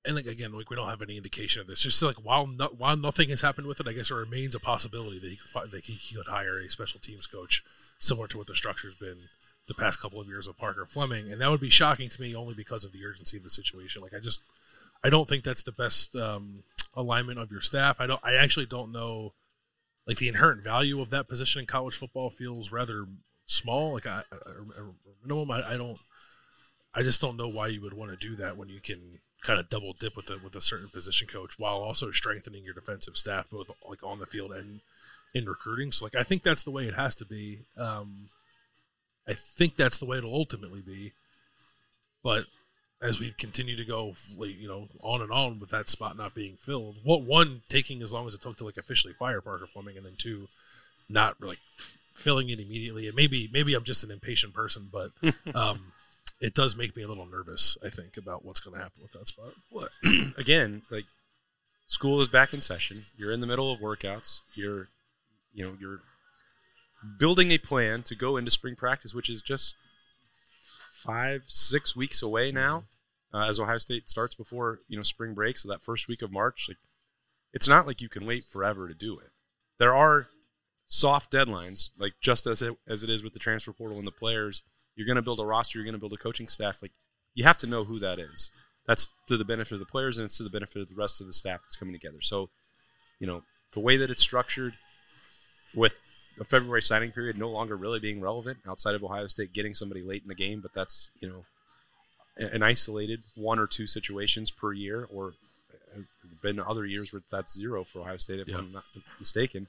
and 0.04 0.16
like 0.16 0.26
again, 0.26 0.52
like 0.52 0.70
we 0.70 0.76
don't 0.76 0.88
have 0.88 1.02
any 1.02 1.16
indication 1.16 1.60
of 1.60 1.66
this. 1.66 1.80
Just 1.80 2.02
like 2.02 2.16
while 2.16 2.46
no, 2.46 2.66
while 2.76 2.96
nothing 2.96 3.30
has 3.30 3.40
happened 3.40 3.66
with 3.66 3.80
it, 3.80 3.88
I 3.88 3.92
guess 3.92 4.10
it 4.10 4.14
remains 4.14 4.54
a 4.54 4.60
possibility 4.60 5.18
that 5.18 5.30
he 5.30 5.36
could 5.36 5.48
find 5.48 5.70
that 5.70 5.84
he, 5.84 6.14
could 6.14 6.26
hire 6.26 6.58
a 6.58 6.68
special 6.68 7.00
teams 7.00 7.26
coach 7.26 7.64
similar 7.98 8.28
to 8.28 8.38
what 8.38 8.46
the 8.46 8.54
structure's 8.54 8.96
been 8.96 9.28
the 9.66 9.74
past 9.74 10.00
couple 10.00 10.20
of 10.20 10.28
years 10.28 10.46
with 10.46 10.58
Parker 10.58 10.84
Fleming, 10.84 11.30
and 11.30 11.40
that 11.40 11.50
would 11.50 11.60
be 11.60 11.70
shocking 11.70 12.08
to 12.10 12.20
me 12.20 12.34
only 12.34 12.54
because 12.54 12.84
of 12.84 12.92
the 12.92 13.04
urgency 13.04 13.38
of 13.38 13.42
the 13.42 13.48
situation. 13.48 14.02
Like 14.02 14.12
I 14.14 14.18
just, 14.18 14.42
I 15.02 15.08
don't 15.08 15.26
think 15.26 15.42
that's 15.42 15.62
the 15.62 15.72
best 15.72 16.14
um, 16.16 16.64
alignment 16.94 17.38
of 17.38 17.50
your 17.50 17.62
staff. 17.62 18.00
I 18.00 18.06
don't. 18.06 18.20
I 18.22 18.34
actually 18.34 18.66
don't 18.66 18.92
know. 18.92 19.32
Like 20.06 20.18
the 20.18 20.28
inherent 20.28 20.62
value 20.62 21.00
of 21.00 21.08
that 21.10 21.28
position 21.28 21.60
in 21.60 21.66
college 21.66 21.96
football 21.96 22.28
feels 22.28 22.70
rather 22.70 23.06
small. 23.46 23.94
Like 23.94 24.06
I, 24.06 24.22
minimum, 25.22 25.50
I, 25.50 25.72
I 25.72 25.76
don't. 25.78 25.98
I 26.94 27.02
just 27.02 27.22
don't 27.22 27.38
know 27.38 27.48
why 27.48 27.68
you 27.68 27.80
would 27.80 27.94
want 27.94 28.10
to 28.10 28.16
do 28.16 28.36
that 28.36 28.58
when 28.58 28.68
you 28.68 28.80
can 28.80 29.18
kind 29.44 29.60
of 29.60 29.68
double 29.68 29.92
dip 29.92 30.16
with 30.16 30.30
a 30.30 30.38
with 30.42 30.56
a 30.56 30.60
certain 30.60 30.88
position 30.88 31.28
coach 31.28 31.58
while 31.58 31.76
also 31.76 32.10
strengthening 32.10 32.64
your 32.64 32.74
defensive 32.74 33.16
staff 33.16 33.50
both 33.50 33.70
like 33.88 34.02
on 34.02 34.18
the 34.18 34.26
field 34.26 34.52
and 34.52 34.80
in 35.34 35.46
recruiting. 35.46 35.92
So 35.92 36.04
like 36.04 36.14
I 36.14 36.22
think 36.22 36.42
that's 36.42 36.64
the 36.64 36.70
way 36.70 36.86
it 36.86 36.94
has 36.94 37.14
to 37.16 37.26
be. 37.26 37.60
Um, 37.76 38.30
I 39.28 39.34
think 39.34 39.76
that's 39.76 39.98
the 39.98 40.06
way 40.06 40.18
it'll 40.18 40.34
ultimately 40.34 40.80
be. 40.80 41.12
But 42.22 42.46
as 43.02 43.20
we 43.20 43.32
continue 43.32 43.76
to 43.76 43.84
go, 43.84 44.14
you 44.38 44.66
know, 44.66 44.88
on 45.02 45.20
and 45.20 45.30
on 45.30 45.60
with 45.60 45.70
that 45.70 45.88
spot 45.88 46.16
not 46.16 46.34
being 46.34 46.56
filled, 46.56 46.96
what 47.02 47.22
one 47.22 47.62
taking 47.68 48.02
as 48.02 48.12
long 48.12 48.26
as 48.26 48.34
it 48.34 48.40
took 48.40 48.56
to 48.56 48.64
like 48.64 48.78
officially 48.78 49.12
fire 49.12 49.40
Parker 49.40 49.66
Fleming, 49.66 49.96
and 49.96 50.06
then 50.06 50.14
two, 50.16 50.48
not 51.08 51.36
like 51.42 51.58
f- 51.76 51.98
filling 52.12 52.48
it 52.48 52.60
immediately. 52.60 53.06
And 53.06 53.14
maybe 53.14 53.48
maybe 53.52 53.74
I'm 53.74 53.84
just 53.84 54.04
an 54.04 54.10
impatient 54.10 54.54
person, 54.54 54.88
but 54.90 55.10
um, 55.54 55.92
it 56.40 56.54
does 56.54 56.76
make 56.76 56.96
me 56.96 57.02
a 57.02 57.08
little 57.08 57.26
nervous. 57.26 57.76
I 57.84 57.90
think 57.90 58.16
about 58.16 58.44
what's 58.44 58.60
going 58.60 58.76
to 58.76 58.82
happen 58.82 59.02
with 59.02 59.12
that 59.12 59.26
spot. 59.26 59.52
Well, 59.70 59.88
again, 60.36 60.82
like 60.90 61.04
school 61.86 62.20
is 62.20 62.28
back 62.28 62.52
in 62.52 62.60
session. 62.60 63.06
You're 63.16 63.32
in 63.32 63.40
the 63.40 63.46
middle 63.46 63.72
of 63.72 63.80
workouts. 63.80 64.40
You're, 64.54 64.88
you 65.52 65.64
know, 65.64 65.76
you're 65.80 66.00
building 67.18 67.50
a 67.50 67.58
plan 67.58 68.02
to 68.04 68.14
go 68.14 68.36
into 68.36 68.50
spring 68.50 68.76
practice, 68.76 69.14
which 69.14 69.30
is 69.30 69.42
just 69.42 69.76
five, 71.04 71.44
six 71.46 71.94
weeks 71.94 72.22
away 72.22 72.50
now, 72.50 72.84
uh, 73.32 73.48
as 73.48 73.60
Ohio 73.60 73.78
State 73.78 74.08
starts 74.08 74.34
before 74.34 74.80
you 74.88 74.96
know 74.96 75.02
spring 75.02 75.34
break. 75.34 75.58
So 75.58 75.68
that 75.68 75.82
first 75.82 76.08
week 76.08 76.22
of 76.22 76.32
March, 76.32 76.66
like, 76.68 76.78
it's 77.52 77.68
not 77.68 77.86
like 77.86 78.00
you 78.00 78.08
can 78.08 78.26
wait 78.26 78.46
forever 78.46 78.88
to 78.88 78.94
do 78.94 79.18
it. 79.18 79.30
There 79.78 79.94
are 79.94 80.28
soft 80.86 81.32
deadlines, 81.32 81.92
like 81.98 82.14
just 82.20 82.46
as 82.46 82.62
it, 82.62 82.76
as 82.88 83.02
it 83.02 83.10
is 83.10 83.22
with 83.22 83.32
the 83.32 83.38
transfer 83.38 83.72
portal 83.72 83.98
and 83.98 84.06
the 84.06 84.12
players. 84.12 84.62
You're 84.96 85.06
going 85.06 85.16
to 85.16 85.22
build 85.22 85.40
a 85.40 85.44
roster. 85.44 85.78
You're 85.78 85.84
going 85.84 85.94
to 85.94 86.00
build 86.00 86.12
a 86.12 86.18
coaching 86.18 86.48
staff. 86.48 86.82
Like 86.82 86.92
you 87.34 87.44
have 87.44 87.58
to 87.58 87.66
know 87.66 87.84
who 87.84 87.98
that 87.98 88.18
is. 88.18 88.50
That's 88.86 89.08
to 89.28 89.36
the 89.36 89.44
benefit 89.44 89.74
of 89.74 89.80
the 89.80 89.86
players, 89.86 90.18
and 90.18 90.26
it's 90.26 90.36
to 90.38 90.42
the 90.42 90.50
benefit 90.50 90.82
of 90.82 90.88
the 90.88 90.94
rest 90.94 91.20
of 91.20 91.26
the 91.26 91.32
staff 91.32 91.60
that's 91.62 91.76
coming 91.76 91.94
together. 91.94 92.20
So, 92.20 92.50
you 93.18 93.26
know, 93.26 93.42
the 93.72 93.80
way 93.80 93.96
that 93.96 94.10
it's 94.10 94.22
structured 94.22 94.74
with 95.74 96.00
a 96.38 96.44
February 96.44 96.82
signing 96.82 97.12
period 97.12 97.38
no 97.38 97.48
longer 97.48 97.76
really 97.76 97.98
being 97.98 98.20
relevant 98.20 98.58
outside 98.68 98.94
of 98.94 99.04
Ohio 99.04 99.26
State 99.26 99.52
getting 99.52 99.74
somebody 99.74 100.02
late 100.02 100.22
in 100.22 100.28
the 100.28 100.34
game, 100.34 100.60
but 100.60 100.74
that's 100.74 101.10
you 101.18 101.28
know 101.28 101.44
an 102.36 102.62
isolated 102.62 103.22
one 103.36 103.58
or 103.58 103.66
two 103.66 103.86
situations 103.86 104.50
per 104.50 104.72
year, 104.72 105.08
or 105.10 105.34
uh, 105.94 106.00
been 106.42 106.60
other 106.60 106.84
years 106.84 107.12
where 107.12 107.22
that's 107.30 107.56
zero 107.56 107.84
for 107.84 108.00
Ohio 108.00 108.16
State 108.16 108.40
if 108.40 108.48
yeah. 108.48 108.58
I'm 108.58 108.72
not 108.72 108.84
mistaken. 109.18 109.68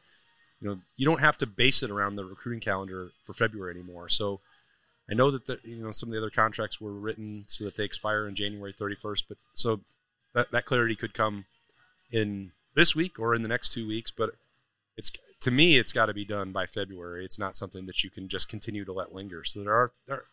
You 0.60 0.70
know, 0.70 0.79
you 0.98 1.05
don't 1.05 1.20
have 1.20 1.38
to 1.39 1.46
base 1.46 1.84
it 1.84 1.91
around 1.91 2.15
the 2.15 2.25
recruiting 2.25 2.62
calendar 2.62 3.10
for 3.24 3.34
February 3.34 3.74
anymore. 3.74 4.10
So 4.10 4.39
I 5.10 5.14
know 5.14 5.30
that 5.32 5.46
the, 5.46 5.60
you 5.64 5.84
know 5.84 5.92
some 5.92 6.10
of 6.10 6.14
the 6.14 6.20
other 6.20 6.30
contracts 6.30 6.82
were 6.82 6.94
written 6.94 7.44
so 7.48 7.64
that 7.66 7.78
they 7.78 7.84
expire 7.84 8.28
in 8.28 8.36
January 8.36 8.74
31st, 8.74 9.24
but 9.28 9.38
so 9.54 9.82
that 10.34 10.52
that 10.52 10.66
clarity 10.66 10.96
could 10.96 11.14
come 11.14 11.46
in 12.12 12.52
this 12.76 12.96
week 12.96 13.20
or 13.20 13.36
in 13.36 13.42
the 13.42 13.48
next 13.48 13.70
two 13.70 13.88
weeks. 13.88 14.12
But 14.12 14.32
it's 14.98 15.12
to 15.42 15.52
me, 15.52 15.78
it's 15.78 15.94
got 15.94 16.08
to 16.08 16.14
be 16.14 16.26
done 16.26 16.52
by 16.52 16.66
February. 16.66 17.24
It's 17.24 17.40
not 17.40 17.56
something 17.56 17.86
that 17.86 18.04
you 18.04 18.10
can 18.10 18.28
just 18.28 18.50
continue 18.50 18.86
to 18.86 18.94
let 18.94 19.14
linger. 19.14 19.44
So 19.44 19.64
there 19.64 19.74
are 19.74 19.92
there, 20.08 20.24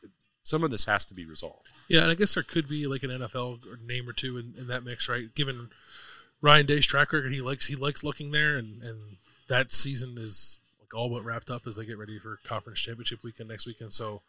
some 0.43 0.65
of 0.65 0.71
this 0.71 0.87
has 0.87 1.05
to 1.07 1.15
be 1.15 1.25
resolved. 1.25 1.69
Yeah, 1.89 2.03
and 2.03 2.11
I 2.11 2.15
guess 2.15 2.35
there 2.35 2.43
could 2.43 2.69
be 2.69 2.87
like 2.87 3.03
an 3.03 3.11
NFL 3.11 3.61
name 3.87 4.09
or 4.09 4.13
two 4.13 4.39
in, 4.39 4.55
in 4.59 4.67
that 4.69 4.85
mix, 4.85 5.09
right? 5.09 5.33
Given 5.35 5.71
Ryan 6.41 6.67
Day's 6.67 6.87
track 6.87 7.13
record, 7.13 7.33
he 7.33 7.41
likes 7.41 7.67
he 7.67 7.77
likes 7.77 8.03
looking 8.03 8.31
there, 8.31 8.57
and 8.57 8.83
and 8.83 9.17
that 9.49 9.71
season 9.71 10.17
is 10.19 10.61
like 10.81 10.95
all 10.95 11.11
but 11.11 11.25
wrapped 11.25 11.51
up 11.51 11.67
as 11.67 11.77
they 11.77 11.85
get 11.85 11.99
ready 11.99 12.19
for 12.19 12.39
conference 12.45 12.81
championship 12.81 13.23
weekend 13.23 13.49
next 13.49 13.67
weekend. 13.67 13.93
So 13.93 14.23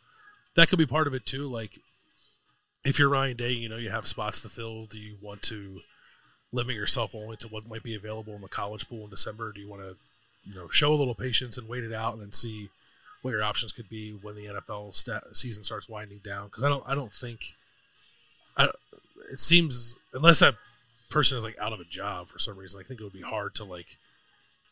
that 0.55 0.69
could 0.69 0.79
be 0.79 0.85
part 0.85 1.07
of 1.07 1.13
it 1.13 1.25
too. 1.25 1.47
Like 1.47 1.79
if 2.83 2.99
you're 2.99 3.09
Ryan 3.09 3.37
Day, 3.37 3.51
you 3.51 3.69
know 3.69 3.77
you 3.77 3.89
have 3.89 4.07
spots 4.07 4.41
to 4.41 4.49
fill. 4.49 4.85
Do 4.85 4.99
you 4.99 5.17
want 5.21 5.41
to 5.43 5.81
limit 6.51 6.75
yourself 6.75 7.15
only 7.15 7.35
to 7.37 7.47
what 7.47 7.67
might 7.67 7.83
be 7.83 7.95
available 7.95 8.35
in 8.35 8.41
the 8.41 8.47
college 8.47 8.87
pool 8.87 9.05
in 9.05 9.09
December? 9.09 9.51
Do 9.51 9.59
you 9.59 9.69
want 9.69 9.81
to 9.81 9.95
you 10.45 10.55
know 10.55 10.67
show 10.67 10.91
a 10.91 10.95
little 10.95 11.15
patience 11.15 11.57
and 11.57 11.67
wait 11.67 11.83
it 11.83 11.93
out 11.93 12.13
and 12.13 12.21
then 12.21 12.31
see 12.31 12.69
what 13.23 13.31
your 13.31 13.43
options 13.43 13.71
could 13.71 13.89
be 13.89 14.11
when 14.11 14.35
the 14.35 14.45
NFL 14.45 14.93
season 15.35 15.63
starts 15.63 15.89
winding 15.89 16.19
down. 16.23 16.47
Because 16.47 16.63
I 16.63 16.69
don't 16.69 16.83
I 16.85 16.93
don't 16.93 17.11
think 17.11 17.55
I, 18.55 18.69
it 19.31 19.39
seems 19.39 19.95
unless 20.13 20.39
that 20.39 20.55
person 21.09 21.37
is 21.37 21.43
like 21.43 21.57
out 21.59 21.73
of 21.73 21.79
a 21.79 21.85
job 21.85 22.27
for 22.27 22.37
some 22.37 22.57
reason, 22.57 22.79
I 22.79 22.83
think 22.83 22.99
it 22.99 23.03
would 23.03 23.13
be 23.13 23.21
hard 23.21 23.55
to 23.55 23.63
like 23.63 23.97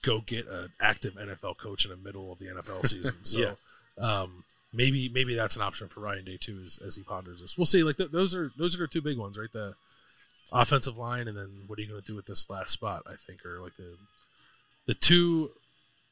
go 0.03 0.21
get 0.21 0.47
an 0.47 0.69
active 0.81 1.15
NFL 1.15 1.57
coach 1.57 1.85
in 1.85 1.91
the 1.91 1.97
middle 1.97 2.31
of 2.31 2.39
the 2.39 2.47
NFL 2.47 2.85
season. 2.85 3.15
So 3.23 3.39
yeah. 3.39 3.53
um, 3.97 4.43
maybe 4.73 5.09
maybe 5.09 5.35
that's 5.35 5.55
an 5.55 5.61
option 5.61 5.87
for 5.87 5.99
Ryan 5.99 6.25
Day 6.25 6.37
too, 6.37 6.59
as, 6.61 6.79
as 6.85 6.95
he 6.95 7.03
ponders 7.03 7.41
this. 7.41 7.57
We'll 7.57 7.65
see. 7.65 7.83
Like 7.83 7.97
th- 7.97 8.11
those 8.11 8.35
are 8.35 8.51
those 8.57 8.75
are 8.75 8.85
the 8.85 8.87
two 8.87 9.01
big 9.01 9.17
ones, 9.17 9.37
right? 9.37 9.51
The 9.51 9.75
offensive 10.51 10.97
line, 10.97 11.27
and 11.27 11.37
then 11.37 11.63
what 11.67 11.77
are 11.77 11.81
you 11.81 11.87
going 11.87 12.01
to 12.01 12.05
do 12.05 12.15
with 12.15 12.25
this 12.25 12.49
last 12.49 12.71
spot? 12.71 13.03
I 13.07 13.15
think, 13.15 13.45
are 13.45 13.59
like 13.59 13.75
the 13.75 13.97
the 14.85 14.93
two 14.93 15.51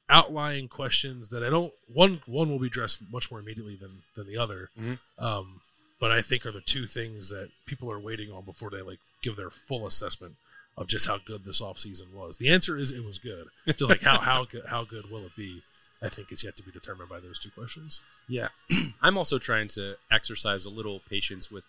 outlying 0.09 0.67
questions 0.67 1.29
that 1.29 1.43
I 1.43 1.49
don't 1.49 1.71
one 1.93 2.21
one 2.25 2.49
will 2.49 2.59
be 2.59 2.67
addressed 2.67 2.99
much 3.11 3.29
more 3.29 3.39
immediately 3.39 3.75
than 3.75 4.03
than 4.15 4.27
the 4.27 4.37
other. 4.37 4.69
Mm-hmm. 4.79 5.23
Um, 5.23 5.61
but 5.99 6.11
I 6.11 6.21
think 6.21 6.45
are 6.45 6.51
the 6.51 6.61
two 6.61 6.87
things 6.87 7.29
that 7.29 7.49
people 7.65 7.91
are 7.91 7.99
waiting 7.99 8.31
on 8.31 8.43
before 8.43 8.69
they 8.69 8.81
like 8.81 8.99
give 9.21 9.35
their 9.35 9.49
full 9.49 9.85
assessment 9.85 10.35
of 10.77 10.87
just 10.87 11.07
how 11.07 11.17
good 11.17 11.43
this 11.43 11.61
offseason 11.61 12.13
was. 12.13 12.37
The 12.37 12.49
answer 12.49 12.77
is 12.77 12.91
it 12.91 13.03
was 13.03 13.19
good. 13.19 13.47
Just 13.67 13.89
like 13.89 14.01
how 14.01 14.19
how 14.19 14.45
good 14.45 14.65
how 14.67 14.83
good 14.85 15.11
will 15.11 15.25
it 15.25 15.35
be? 15.35 15.61
I 16.01 16.09
think 16.09 16.31
is 16.31 16.43
yet 16.43 16.55
to 16.57 16.63
be 16.63 16.71
determined 16.71 17.09
by 17.09 17.19
those 17.19 17.39
two 17.39 17.51
questions. 17.51 18.01
Yeah. 18.27 18.49
I'm 19.01 19.17
also 19.17 19.37
trying 19.37 19.67
to 19.69 19.95
exercise 20.09 20.65
a 20.65 20.69
little 20.69 21.01
patience 21.09 21.51
with 21.51 21.65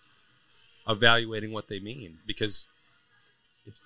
evaluating 0.89 1.53
what 1.53 1.69
they 1.69 1.81
mean 1.81 2.19
because 2.27 2.67
if 3.67 3.81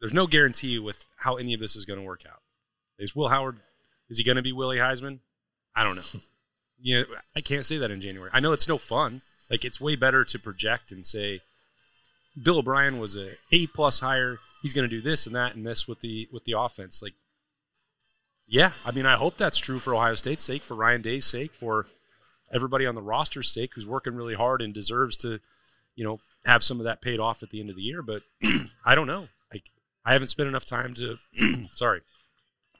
there's 0.00 0.14
no 0.14 0.26
guarantee 0.26 0.78
with 0.78 1.04
how 1.18 1.36
any 1.36 1.54
of 1.54 1.60
this 1.60 1.76
is 1.76 1.84
going 1.84 1.98
to 1.98 2.04
work 2.04 2.22
out. 2.28 2.40
Is 2.98 3.14
Will 3.14 3.28
Howard? 3.28 3.58
Is 4.08 4.18
he 4.18 4.24
going 4.24 4.36
to 4.36 4.42
be 4.42 4.52
Willie 4.52 4.78
Heisman? 4.78 5.20
I 5.74 5.84
don't 5.84 5.96
know. 5.96 6.20
you 6.80 7.00
know, 7.00 7.04
I 7.34 7.40
can't 7.40 7.64
say 7.64 7.78
that 7.78 7.90
in 7.90 8.00
January. 8.00 8.30
I 8.32 8.40
know 8.40 8.52
it's 8.52 8.68
no 8.68 8.78
fun. 8.78 9.22
Like 9.50 9.64
it's 9.64 9.80
way 9.80 9.96
better 9.96 10.24
to 10.24 10.38
project 10.38 10.90
and 10.92 11.06
say 11.06 11.40
Bill 12.40 12.58
O'Brien 12.58 12.98
was 12.98 13.16
a 13.16 13.32
A 13.52 13.66
plus 13.68 14.00
hire. 14.00 14.38
He's 14.62 14.72
going 14.72 14.88
to 14.88 14.94
do 14.94 15.02
this 15.02 15.26
and 15.26 15.34
that 15.36 15.54
and 15.54 15.66
this 15.66 15.86
with 15.86 16.00
the 16.00 16.28
with 16.32 16.44
the 16.44 16.58
offense. 16.58 17.02
Like, 17.02 17.14
yeah, 18.46 18.72
I 18.84 18.90
mean, 18.90 19.06
I 19.06 19.16
hope 19.16 19.36
that's 19.36 19.58
true 19.58 19.78
for 19.78 19.94
Ohio 19.94 20.14
State's 20.14 20.44
sake, 20.44 20.62
for 20.62 20.74
Ryan 20.74 21.02
Day's 21.02 21.24
sake, 21.24 21.52
for 21.52 21.86
everybody 22.52 22.86
on 22.86 22.94
the 22.94 23.02
roster's 23.02 23.50
sake 23.50 23.72
who's 23.74 23.86
working 23.86 24.14
really 24.14 24.34
hard 24.34 24.60
and 24.62 24.72
deserves 24.72 25.16
to, 25.18 25.40
you 25.96 26.04
know, 26.04 26.20
have 26.44 26.62
some 26.62 26.78
of 26.78 26.84
that 26.84 27.00
paid 27.00 27.20
off 27.20 27.42
at 27.42 27.50
the 27.50 27.60
end 27.60 27.70
of 27.70 27.76
the 27.76 27.82
year. 27.82 28.02
But 28.02 28.22
I 28.84 28.94
don't 28.94 29.06
know. 29.06 29.28
I 29.52 29.62
I 30.04 30.12
haven't 30.12 30.28
spent 30.28 30.48
enough 30.48 30.64
time 30.64 30.94
to, 30.94 31.16
sorry, 31.74 32.02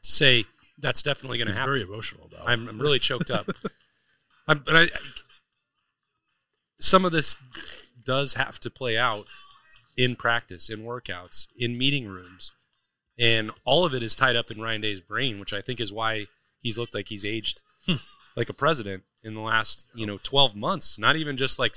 say 0.02 0.44
that's 0.78 1.02
definitely 1.02 1.38
going 1.38 1.48
to 1.48 1.54
happen. 1.54 1.70
Very 1.70 1.82
emotional 1.82 2.26
about. 2.26 2.48
I'm, 2.48 2.68
I'm 2.68 2.78
really 2.78 2.98
choked 2.98 3.30
up. 3.30 3.48
I'm, 4.48 4.58
but 4.58 4.76
I, 4.76 4.82
I, 4.82 4.88
some 6.78 7.04
of 7.04 7.12
this 7.12 7.36
does 8.04 8.34
have 8.34 8.60
to 8.60 8.70
play 8.70 8.98
out 8.98 9.26
in 9.96 10.16
practice, 10.16 10.68
in 10.68 10.80
workouts, 10.80 11.48
in 11.56 11.78
meeting 11.78 12.06
rooms, 12.06 12.52
and 13.18 13.50
all 13.64 13.84
of 13.84 13.94
it 13.94 14.02
is 14.02 14.14
tied 14.14 14.36
up 14.36 14.50
in 14.50 14.60
Ryan 14.60 14.80
Day's 14.80 15.00
brain, 15.00 15.38
which 15.38 15.52
I 15.52 15.60
think 15.60 15.80
is 15.80 15.92
why 15.92 16.26
he's 16.60 16.78
looked 16.78 16.94
like 16.94 17.08
he's 17.08 17.24
aged 17.24 17.62
hmm. 17.86 17.96
like 18.36 18.48
a 18.48 18.54
president 18.54 19.04
in 19.22 19.34
the 19.34 19.40
last 19.40 19.86
you 19.94 20.06
know 20.06 20.18
12 20.22 20.56
months. 20.56 20.98
Not 20.98 21.16
even 21.16 21.36
just 21.36 21.58
like 21.58 21.76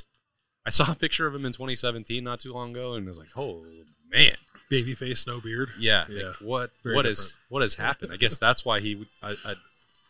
I 0.65 0.69
saw 0.69 0.91
a 0.91 0.95
picture 0.95 1.27
of 1.27 1.35
him 1.35 1.45
in 1.45 1.53
2017 1.53 2.23
not 2.23 2.39
too 2.39 2.53
long 2.53 2.71
ago, 2.71 2.93
and 2.93 3.05
I 3.05 3.09
was 3.09 3.19
like, 3.19 3.29
oh 3.37 3.63
man, 4.11 4.35
baby 4.69 4.95
face, 4.95 5.27
no 5.27 5.39
beard. 5.39 5.69
Yeah, 5.79 6.05
yeah. 6.09 6.27
Like 6.27 6.35
what 6.37 6.71
Very 6.83 6.95
what 6.95 7.05
is 7.05 7.37
what 7.49 7.61
has 7.61 7.75
happened? 7.75 8.11
I 8.11 8.17
guess 8.17 8.37
that's 8.37 8.65
why 8.65 8.79
he 8.79 9.07
I, 9.21 9.35
I 9.45 9.53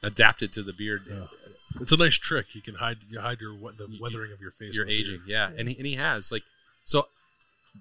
adapted 0.04 0.52
to 0.54 0.64
the 0.64 0.74
beard. 0.74 1.04
Yeah. 1.10 1.26
It's 1.82 1.92
a 1.92 1.98
nice 1.98 2.16
trick. 2.16 2.56
You 2.56 2.62
can 2.62 2.76
hide 2.76 2.98
you 3.10 3.20
hide 3.20 3.42
your 3.42 3.54
the 3.54 3.98
weathering 4.02 4.32
of 4.32 4.42
your 4.42 4.52
face. 4.52 4.76
You're 4.76 4.88
aging, 4.88 5.22
yeah, 5.28 5.52
and 5.58 5.70
he, 5.70 5.78
and 5.78 5.86
he 5.86 5.96
has 5.96 6.32
like 6.32 6.44
so 6.84 7.08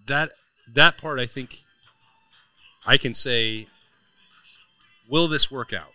that 0.07 0.33
that 0.75 0.99
part. 0.99 1.19
I 1.19 1.27
think 1.27 1.63
I 2.85 2.97
can 2.97 3.15
say, 3.15 3.67
will 5.09 5.29
this 5.29 5.51
work 5.51 5.73
out? 5.73 5.93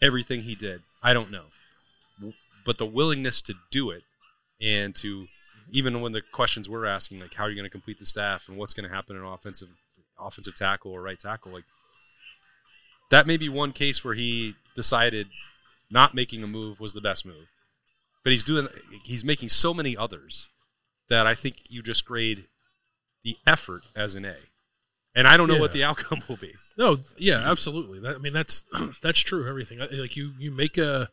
Everything 0.00 0.42
he 0.42 0.54
did, 0.54 0.82
I 1.02 1.12
don't 1.12 1.30
know, 1.30 1.46
but 2.64 2.78
the 2.78 2.86
willingness 2.86 3.42
to 3.42 3.54
do 3.70 3.90
it 3.90 4.02
and 4.60 4.94
to 4.96 5.26
even 5.70 6.00
when 6.00 6.12
the 6.12 6.22
questions 6.32 6.68
we're 6.68 6.86
asking, 6.86 7.20
like 7.20 7.34
how 7.34 7.44
are 7.44 7.50
you 7.50 7.56
going 7.56 7.64
to 7.64 7.70
complete 7.70 7.98
the 7.98 8.04
staff 8.04 8.48
and 8.48 8.56
what's 8.56 8.74
going 8.74 8.88
to 8.88 8.94
happen 8.94 9.16
in 9.16 9.22
offensive 9.22 9.68
offensive 10.18 10.54
tackle 10.54 10.92
or 10.92 11.02
right 11.02 11.18
tackle, 11.18 11.52
like 11.52 11.64
that 13.10 13.26
may 13.26 13.36
be 13.36 13.48
one 13.48 13.72
case 13.72 14.04
where 14.04 14.14
he 14.14 14.54
decided 14.74 15.28
not 15.90 16.14
making 16.14 16.42
a 16.42 16.46
move 16.46 16.80
was 16.80 16.92
the 16.92 17.00
best 17.00 17.26
move. 17.26 17.48
But 18.22 18.30
he's 18.30 18.44
doing 18.44 18.68
he's 19.04 19.24
making 19.24 19.48
so 19.48 19.72
many 19.74 19.96
others 19.96 20.48
that 21.08 21.26
I 21.26 21.34
think 21.34 21.56
you 21.68 21.82
just 21.82 22.04
grade 22.04 22.44
the 23.24 23.36
effort 23.46 23.82
as 23.96 24.14
an 24.14 24.24
A. 24.24 24.36
And 25.14 25.26
I 25.26 25.36
don't 25.36 25.48
know 25.48 25.58
what 25.58 25.72
the 25.72 25.84
outcome 25.84 26.22
will 26.28 26.36
be. 26.36 26.54
No, 26.76 26.98
yeah, 27.18 27.42
absolutely. 27.44 27.98
That, 28.00 28.16
I 28.16 28.18
mean, 28.18 28.32
that's 28.32 28.64
that's 29.02 29.20
true. 29.20 29.48
Everything 29.48 29.78
like 29.78 30.16
you 30.16 30.32
you 30.38 30.50
make 30.50 30.78
a 30.78 31.08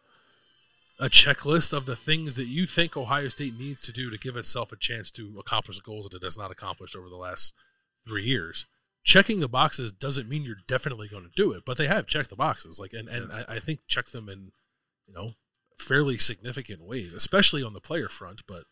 a 0.99 1.09
checklist 1.09 1.73
of 1.73 1.85
the 1.85 1.95
things 1.95 2.35
that 2.35 2.47
you 2.47 2.65
think 2.65 2.97
Ohio 2.97 3.27
State 3.27 3.57
needs 3.57 3.81
to 3.83 3.91
do 3.91 4.09
to 4.09 4.17
give 4.17 4.35
itself 4.35 4.71
a 4.71 4.77
chance 4.77 5.11
to 5.11 5.35
accomplish 5.39 5.77
the 5.77 5.83
goals 5.83 6.07
that 6.07 6.17
it 6.17 6.23
has 6.23 6.37
not 6.37 6.51
accomplished 6.51 6.95
over 6.95 7.09
the 7.09 7.15
last 7.15 7.53
three 8.07 8.23
years. 8.23 8.65
Checking 9.03 9.39
the 9.39 9.47
boxes 9.47 9.91
doesn't 9.91 10.27
mean 10.27 10.43
you're 10.43 10.55
definitely 10.67 11.07
going 11.07 11.23
to 11.23 11.29
do 11.35 11.51
it, 11.51 11.63
but 11.65 11.77
they 11.77 11.87
have 11.87 12.07
checked 12.07 12.29
the 12.29 12.35
boxes. 12.35 12.79
Like, 12.79 12.93
and 12.93 13.07
and 13.07 13.31
I, 13.31 13.45
I 13.55 13.59
think 13.59 13.81
check 13.87 14.07
them 14.07 14.27
in, 14.29 14.51
you 15.07 15.13
know, 15.13 15.33
fairly 15.77 16.17
significant 16.17 16.81
ways, 16.81 17.13
especially 17.13 17.63
on 17.63 17.73
the 17.73 17.79
player 17.79 18.09
front. 18.09 18.41
But 18.47 18.63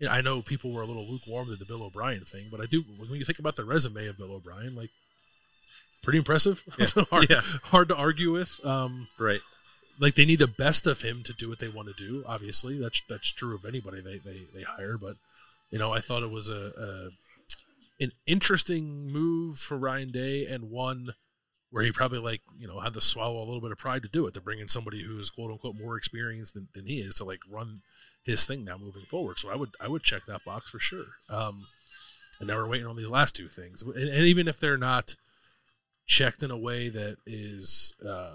you 0.00 0.08
know, 0.08 0.12
I 0.12 0.20
know 0.22 0.42
people 0.42 0.72
were 0.72 0.82
a 0.82 0.86
little 0.86 1.06
lukewarm 1.06 1.46
to 1.48 1.56
the 1.56 1.64
Bill 1.64 1.84
O'Brien 1.84 2.24
thing, 2.24 2.48
but 2.50 2.60
I 2.60 2.66
do 2.66 2.82
when 2.98 3.10
you 3.10 3.24
think 3.24 3.38
about 3.38 3.54
the 3.56 3.64
resume 3.64 4.06
of 4.08 4.16
Bill 4.18 4.32
O'Brien, 4.32 4.74
like 4.74 4.90
pretty 6.02 6.18
impressive. 6.18 6.64
Yeah. 6.78 6.86
hard, 7.10 7.30
Yeah. 7.30 7.42
hard 7.64 7.88
to 7.90 7.96
argue 7.96 8.32
with. 8.32 8.58
Um, 8.64 9.06
Right. 9.18 9.40
like 10.00 10.14
they 10.16 10.24
need 10.24 10.38
the 10.40 10.46
best 10.48 10.86
of 10.86 11.02
him 11.02 11.22
to 11.24 11.32
do 11.32 11.48
what 11.48 11.58
they 11.60 11.68
want 11.68 11.88
to 11.88 11.94
do. 11.94 12.24
Obviously, 12.26 12.78
that's 12.80 13.02
that's 13.08 13.30
true 13.30 13.54
of 13.54 13.64
anybody 13.64 14.00
they 14.00 14.18
they, 14.18 14.46
they 14.54 14.62
hire. 14.62 14.96
But 14.98 15.16
you 15.70 15.78
know, 15.78 15.92
I 15.92 16.00
thought 16.00 16.22
it 16.22 16.30
was 16.30 16.48
a, 16.48 16.72
a 16.76 17.10
an 18.02 18.12
interesting 18.26 19.08
move 19.12 19.58
for 19.58 19.76
Ryan 19.76 20.10
Day 20.10 20.46
and 20.46 20.70
one 20.70 21.10
where 21.70 21.84
he 21.84 21.92
probably 21.92 22.18
like 22.18 22.40
you 22.58 22.66
know 22.66 22.80
had 22.80 22.94
to 22.94 23.00
swallow 23.00 23.38
a 23.42 23.44
little 23.44 23.60
bit 23.60 23.70
of 23.72 23.78
pride 23.78 24.02
to 24.02 24.08
do 24.08 24.26
it 24.26 24.34
to 24.34 24.40
bring 24.40 24.58
in 24.58 24.68
somebody 24.68 25.02
who 25.04 25.18
is 25.18 25.28
quote 25.30 25.50
unquote 25.50 25.76
more 25.76 25.96
experienced 25.98 26.54
than, 26.54 26.68
than 26.74 26.86
he 26.86 27.00
is 27.00 27.14
to 27.16 27.24
like 27.24 27.40
run 27.48 27.82
his 28.22 28.44
thing 28.44 28.64
now 28.64 28.76
moving 28.76 29.04
forward. 29.04 29.38
So 29.38 29.50
I 29.50 29.56
would 29.56 29.70
I 29.80 29.88
would 29.88 30.02
check 30.02 30.26
that 30.26 30.44
box 30.44 30.70
for 30.70 30.78
sure. 30.78 31.06
Um, 31.28 31.66
and 32.38 32.48
now 32.48 32.56
we're 32.56 32.68
waiting 32.68 32.86
on 32.86 32.96
these 32.96 33.10
last 33.10 33.36
two 33.36 33.48
things, 33.48 33.82
and, 33.82 33.96
and 33.96 34.26
even 34.26 34.48
if 34.48 34.58
they're 34.58 34.78
not 34.78 35.14
checked 36.06 36.42
in 36.42 36.50
a 36.50 36.56
way 36.56 36.88
that 36.88 37.18
is 37.26 37.94
uh, 38.06 38.32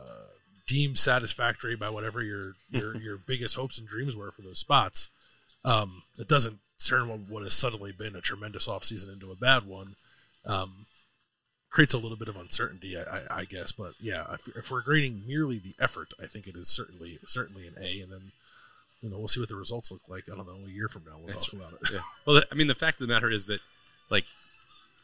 deemed 0.68 0.98
satisfactory 0.98 1.76
by 1.76 1.90
whatever 1.90 2.24
your 2.24 2.54
your 2.70 2.96
your 3.02 3.18
biggest 3.18 3.56
hopes 3.56 3.78
and 3.78 3.88
dreams 3.88 4.16
were 4.16 4.32
for 4.32 4.42
those 4.42 4.60
spots, 4.60 5.10
um, 5.64 6.04
it 6.18 6.28
doesn't 6.28 6.60
turn 6.84 7.08
what, 7.08 7.20
what 7.30 7.44
has 7.44 7.54
suddenly 7.54 7.92
been 7.92 8.16
a 8.16 8.22
tremendous 8.22 8.68
offseason 8.68 9.12
into 9.12 9.32
a 9.32 9.36
bad 9.36 9.66
one. 9.66 9.96
Um, 10.46 10.86
creates 11.70 11.94
a 11.94 11.98
little 11.98 12.18
bit 12.18 12.30
of 12.30 12.38
uncertainty, 12.38 12.96
I, 12.98 13.02
I, 13.02 13.40
I 13.40 13.46
guess. 13.46 13.72
But 13.72 13.94
yeah, 14.00 14.26
if, 14.34 14.48
if 14.56 14.72
we're 14.72 14.82
grading 14.82 15.24
merely 15.28 15.60
the 15.60 15.76
effort, 15.82 16.14
I 16.22 16.28
think 16.28 16.48
it 16.48 16.56
is 16.56 16.70
certainly 16.70 17.20
certainly 17.26 17.68
an 17.68 17.76
A, 17.82 18.02
and 18.02 18.12
then. 18.12 18.32
You 19.06 19.12
know, 19.12 19.20
we'll 19.20 19.28
see 19.28 19.40
what 19.40 19.50
the 19.50 19.56
results 19.56 19.92
look 19.92 20.02
like. 20.10 20.24
I 20.32 20.36
don't 20.36 20.48
know. 20.48 20.66
A 20.66 20.70
year 20.70 20.88
from 20.88 21.04
now, 21.06 21.18
we'll 21.20 21.28
That's 21.28 21.46
talk 21.46 21.54
about 21.54 21.74
it. 21.74 21.80
Yeah. 21.94 22.00
Well, 22.26 22.42
I 22.52 22.56
mean, 22.56 22.66
the 22.68 22.74
fact 22.76 23.00
of 23.00 23.08
the 23.08 23.14
matter 23.14 23.30
is 23.30 23.46
that, 23.46 23.60
like, 24.10 24.26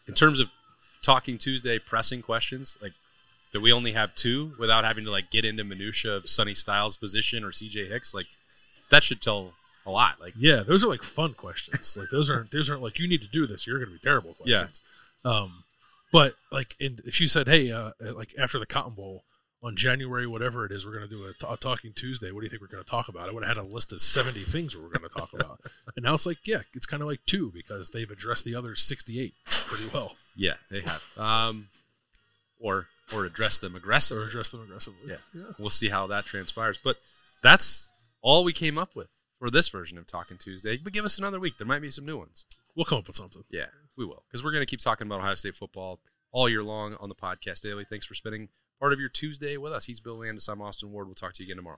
in 0.08 0.16
terms 0.16 0.40
of 0.40 0.50
talking 1.04 1.38
Tuesday 1.38 1.78
pressing 1.78 2.24
questions, 2.24 2.78
like 2.82 2.94
that 3.54 3.60
we 3.62 3.72
only 3.72 3.92
have 3.92 4.16
two 4.16 4.54
without 4.58 4.84
having 4.84 5.04
to 5.06 5.12
like 5.12 5.30
get 5.30 5.46
into 5.46 5.64
minutia 5.64 6.14
of 6.14 6.28
Sonny 6.28 6.54
Styles' 6.56 6.96
position 6.96 7.44
or 7.44 7.52
CJ 7.52 7.90
Hicks, 7.90 8.14
like 8.14 8.26
that 8.90 9.04
should 9.04 9.22
tell 9.22 9.54
a 9.86 9.92
lot. 9.92 10.20
Like, 10.20 10.34
Yeah, 10.38 10.64
those 10.66 10.84
are 10.84 10.88
like 10.88 11.04
fun 11.04 11.34
questions. 11.36 11.96
Like 11.98 12.10
those 12.10 12.30
aren't 12.30 12.50
those 12.52 12.70
aren't 12.70 12.82
like 12.82 12.98
you 12.98 13.08
need 13.08 13.22
to 13.22 13.28
do 13.28 13.46
this. 13.46 13.68
You're 13.68 13.78
going 13.78 13.90
to 13.90 13.94
be 13.94 14.00
terrible 14.00 14.36
Yeah. 14.46 14.58
questions. 14.62 14.82
Um, 15.24 15.64
but 16.12 16.34
like 16.52 16.76
in, 16.80 16.98
if 17.06 17.22
you 17.22 17.28
said, 17.28 17.48
hey, 17.48 17.72
uh, 17.72 17.92
like 18.14 18.34
after 18.40 18.58
the 18.58 18.66
Cotton 18.66 18.94
Bowl 18.94 19.24
on 19.64 19.76
January 19.76 20.26
whatever 20.26 20.66
it 20.66 20.72
is, 20.72 20.86
we're 20.86 20.94
going 20.94 21.08
to 21.08 21.16
do 21.16 21.26
a, 21.26 21.34
t- 21.34 21.48
a 21.48 21.56
talking 21.58 21.94
Tuesday. 21.94 22.32
What 22.32 22.42
do 22.42 22.46
you 22.46 22.50
think 22.50 22.62
we're 22.62 22.68
going 22.68 22.84
to 22.84 22.90
talk 22.90 23.10
about? 23.10 23.30
I 23.30 23.32
would 23.32 23.44
have 23.44 23.58
had 23.58 23.64
a 23.64 23.68
list 23.68 23.94
of 23.94 24.02
seventy 24.02 24.42
things 24.42 24.76
we 24.76 24.82
we're 24.82 24.90
going 24.90 25.08
to 25.08 25.10
talk 25.10 25.34
about, 25.34 25.62
and 25.96 26.04
now 26.04 26.14
it's 26.14 26.26
like, 26.26 26.40
yeah, 26.46 26.62
it's 26.74 26.86
kind 26.86 27.02
of 27.02 27.08
like 27.08 27.20
two 27.26 27.52
because 27.54 27.92
they've 27.92 28.10
addressed 28.10 28.46
the 28.46 28.56
other 28.56 28.76
sixty-eight 28.76 29.36
pretty 29.46 29.86
well 29.94 30.16
yeah, 30.36 30.54
they 30.70 30.82
have, 30.82 31.18
um, 31.18 31.68
or 32.60 32.88
or 33.14 33.26
address 33.26 33.60
them 33.60 33.76
aggressively. 33.76 34.24
or 34.24 34.28
addressed 34.28 34.52
them 34.52 34.62
aggressively. 34.62 35.00
Yeah. 35.08 35.16
yeah. 35.34 35.52
We'll 35.60 35.70
see 35.70 35.90
how 35.90 36.08
that 36.08 36.26
transpires. 36.26 36.80
But 36.82 36.98
that's 37.44 37.90
all 38.22 38.44
we 38.44 38.54
came 38.54 38.78
up 38.78 38.96
with 38.96 39.10
for 39.38 39.50
this 39.50 39.68
version 39.68 39.98
of 39.98 40.08
Talking 40.08 40.38
Tuesday. 40.38 40.78
But 40.78 40.94
give 40.94 41.04
us 41.04 41.18
another 41.18 41.40
week. 41.40 41.58
There 41.58 41.68
might 41.68 41.82
be 41.82 41.90
some 41.90 42.06
new 42.06 42.18
ones. 42.18 42.46
We'll 42.76 42.86
come 42.86 43.00
up 43.00 43.08
with 43.08 43.18
something. 43.18 43.44
Yeah, 43.50 43.66
we 43.98 44.06
will. 44.06 44.24
Because 44.28 44.44
we're 44.44 44.52
going 44.52 44.62
to 44.62 44.70
keep 44.70 44.80
talking 44.80 45.08
about 45.08 45.20
Ohio 45.20 45.36
State 45.36 45.56
football 45.56 46.00
all 46.32 46.48
year 46.48 46.64
long 46.64 46.96
on 47.02 47.10
the 47.10 47.16
podcast 47.16 47.62
daily. 47.62 47.86
Thanks 47.90 48.06
for 48.06 48.16
spending 48.16 48.48
part 48.82 48.92
of 48.94 49.00
your 49.00 49.10
Tuesday 49.10 49.58
with 49.58 49.72
us. 49.72 49.86
He's 49.86 50.00
Bill 50.00 50.18
Landis. 50.18 50.48
I'm 50.48 50.60
Austin 50.60 50.92
Ward. 50.92 51.08
We'll 51.08 51.14
talk 51.14 51.34
to 51.34 51.44
you 51.44 51.48
again 51.48 51.58
tomorrow. 51.58 51.78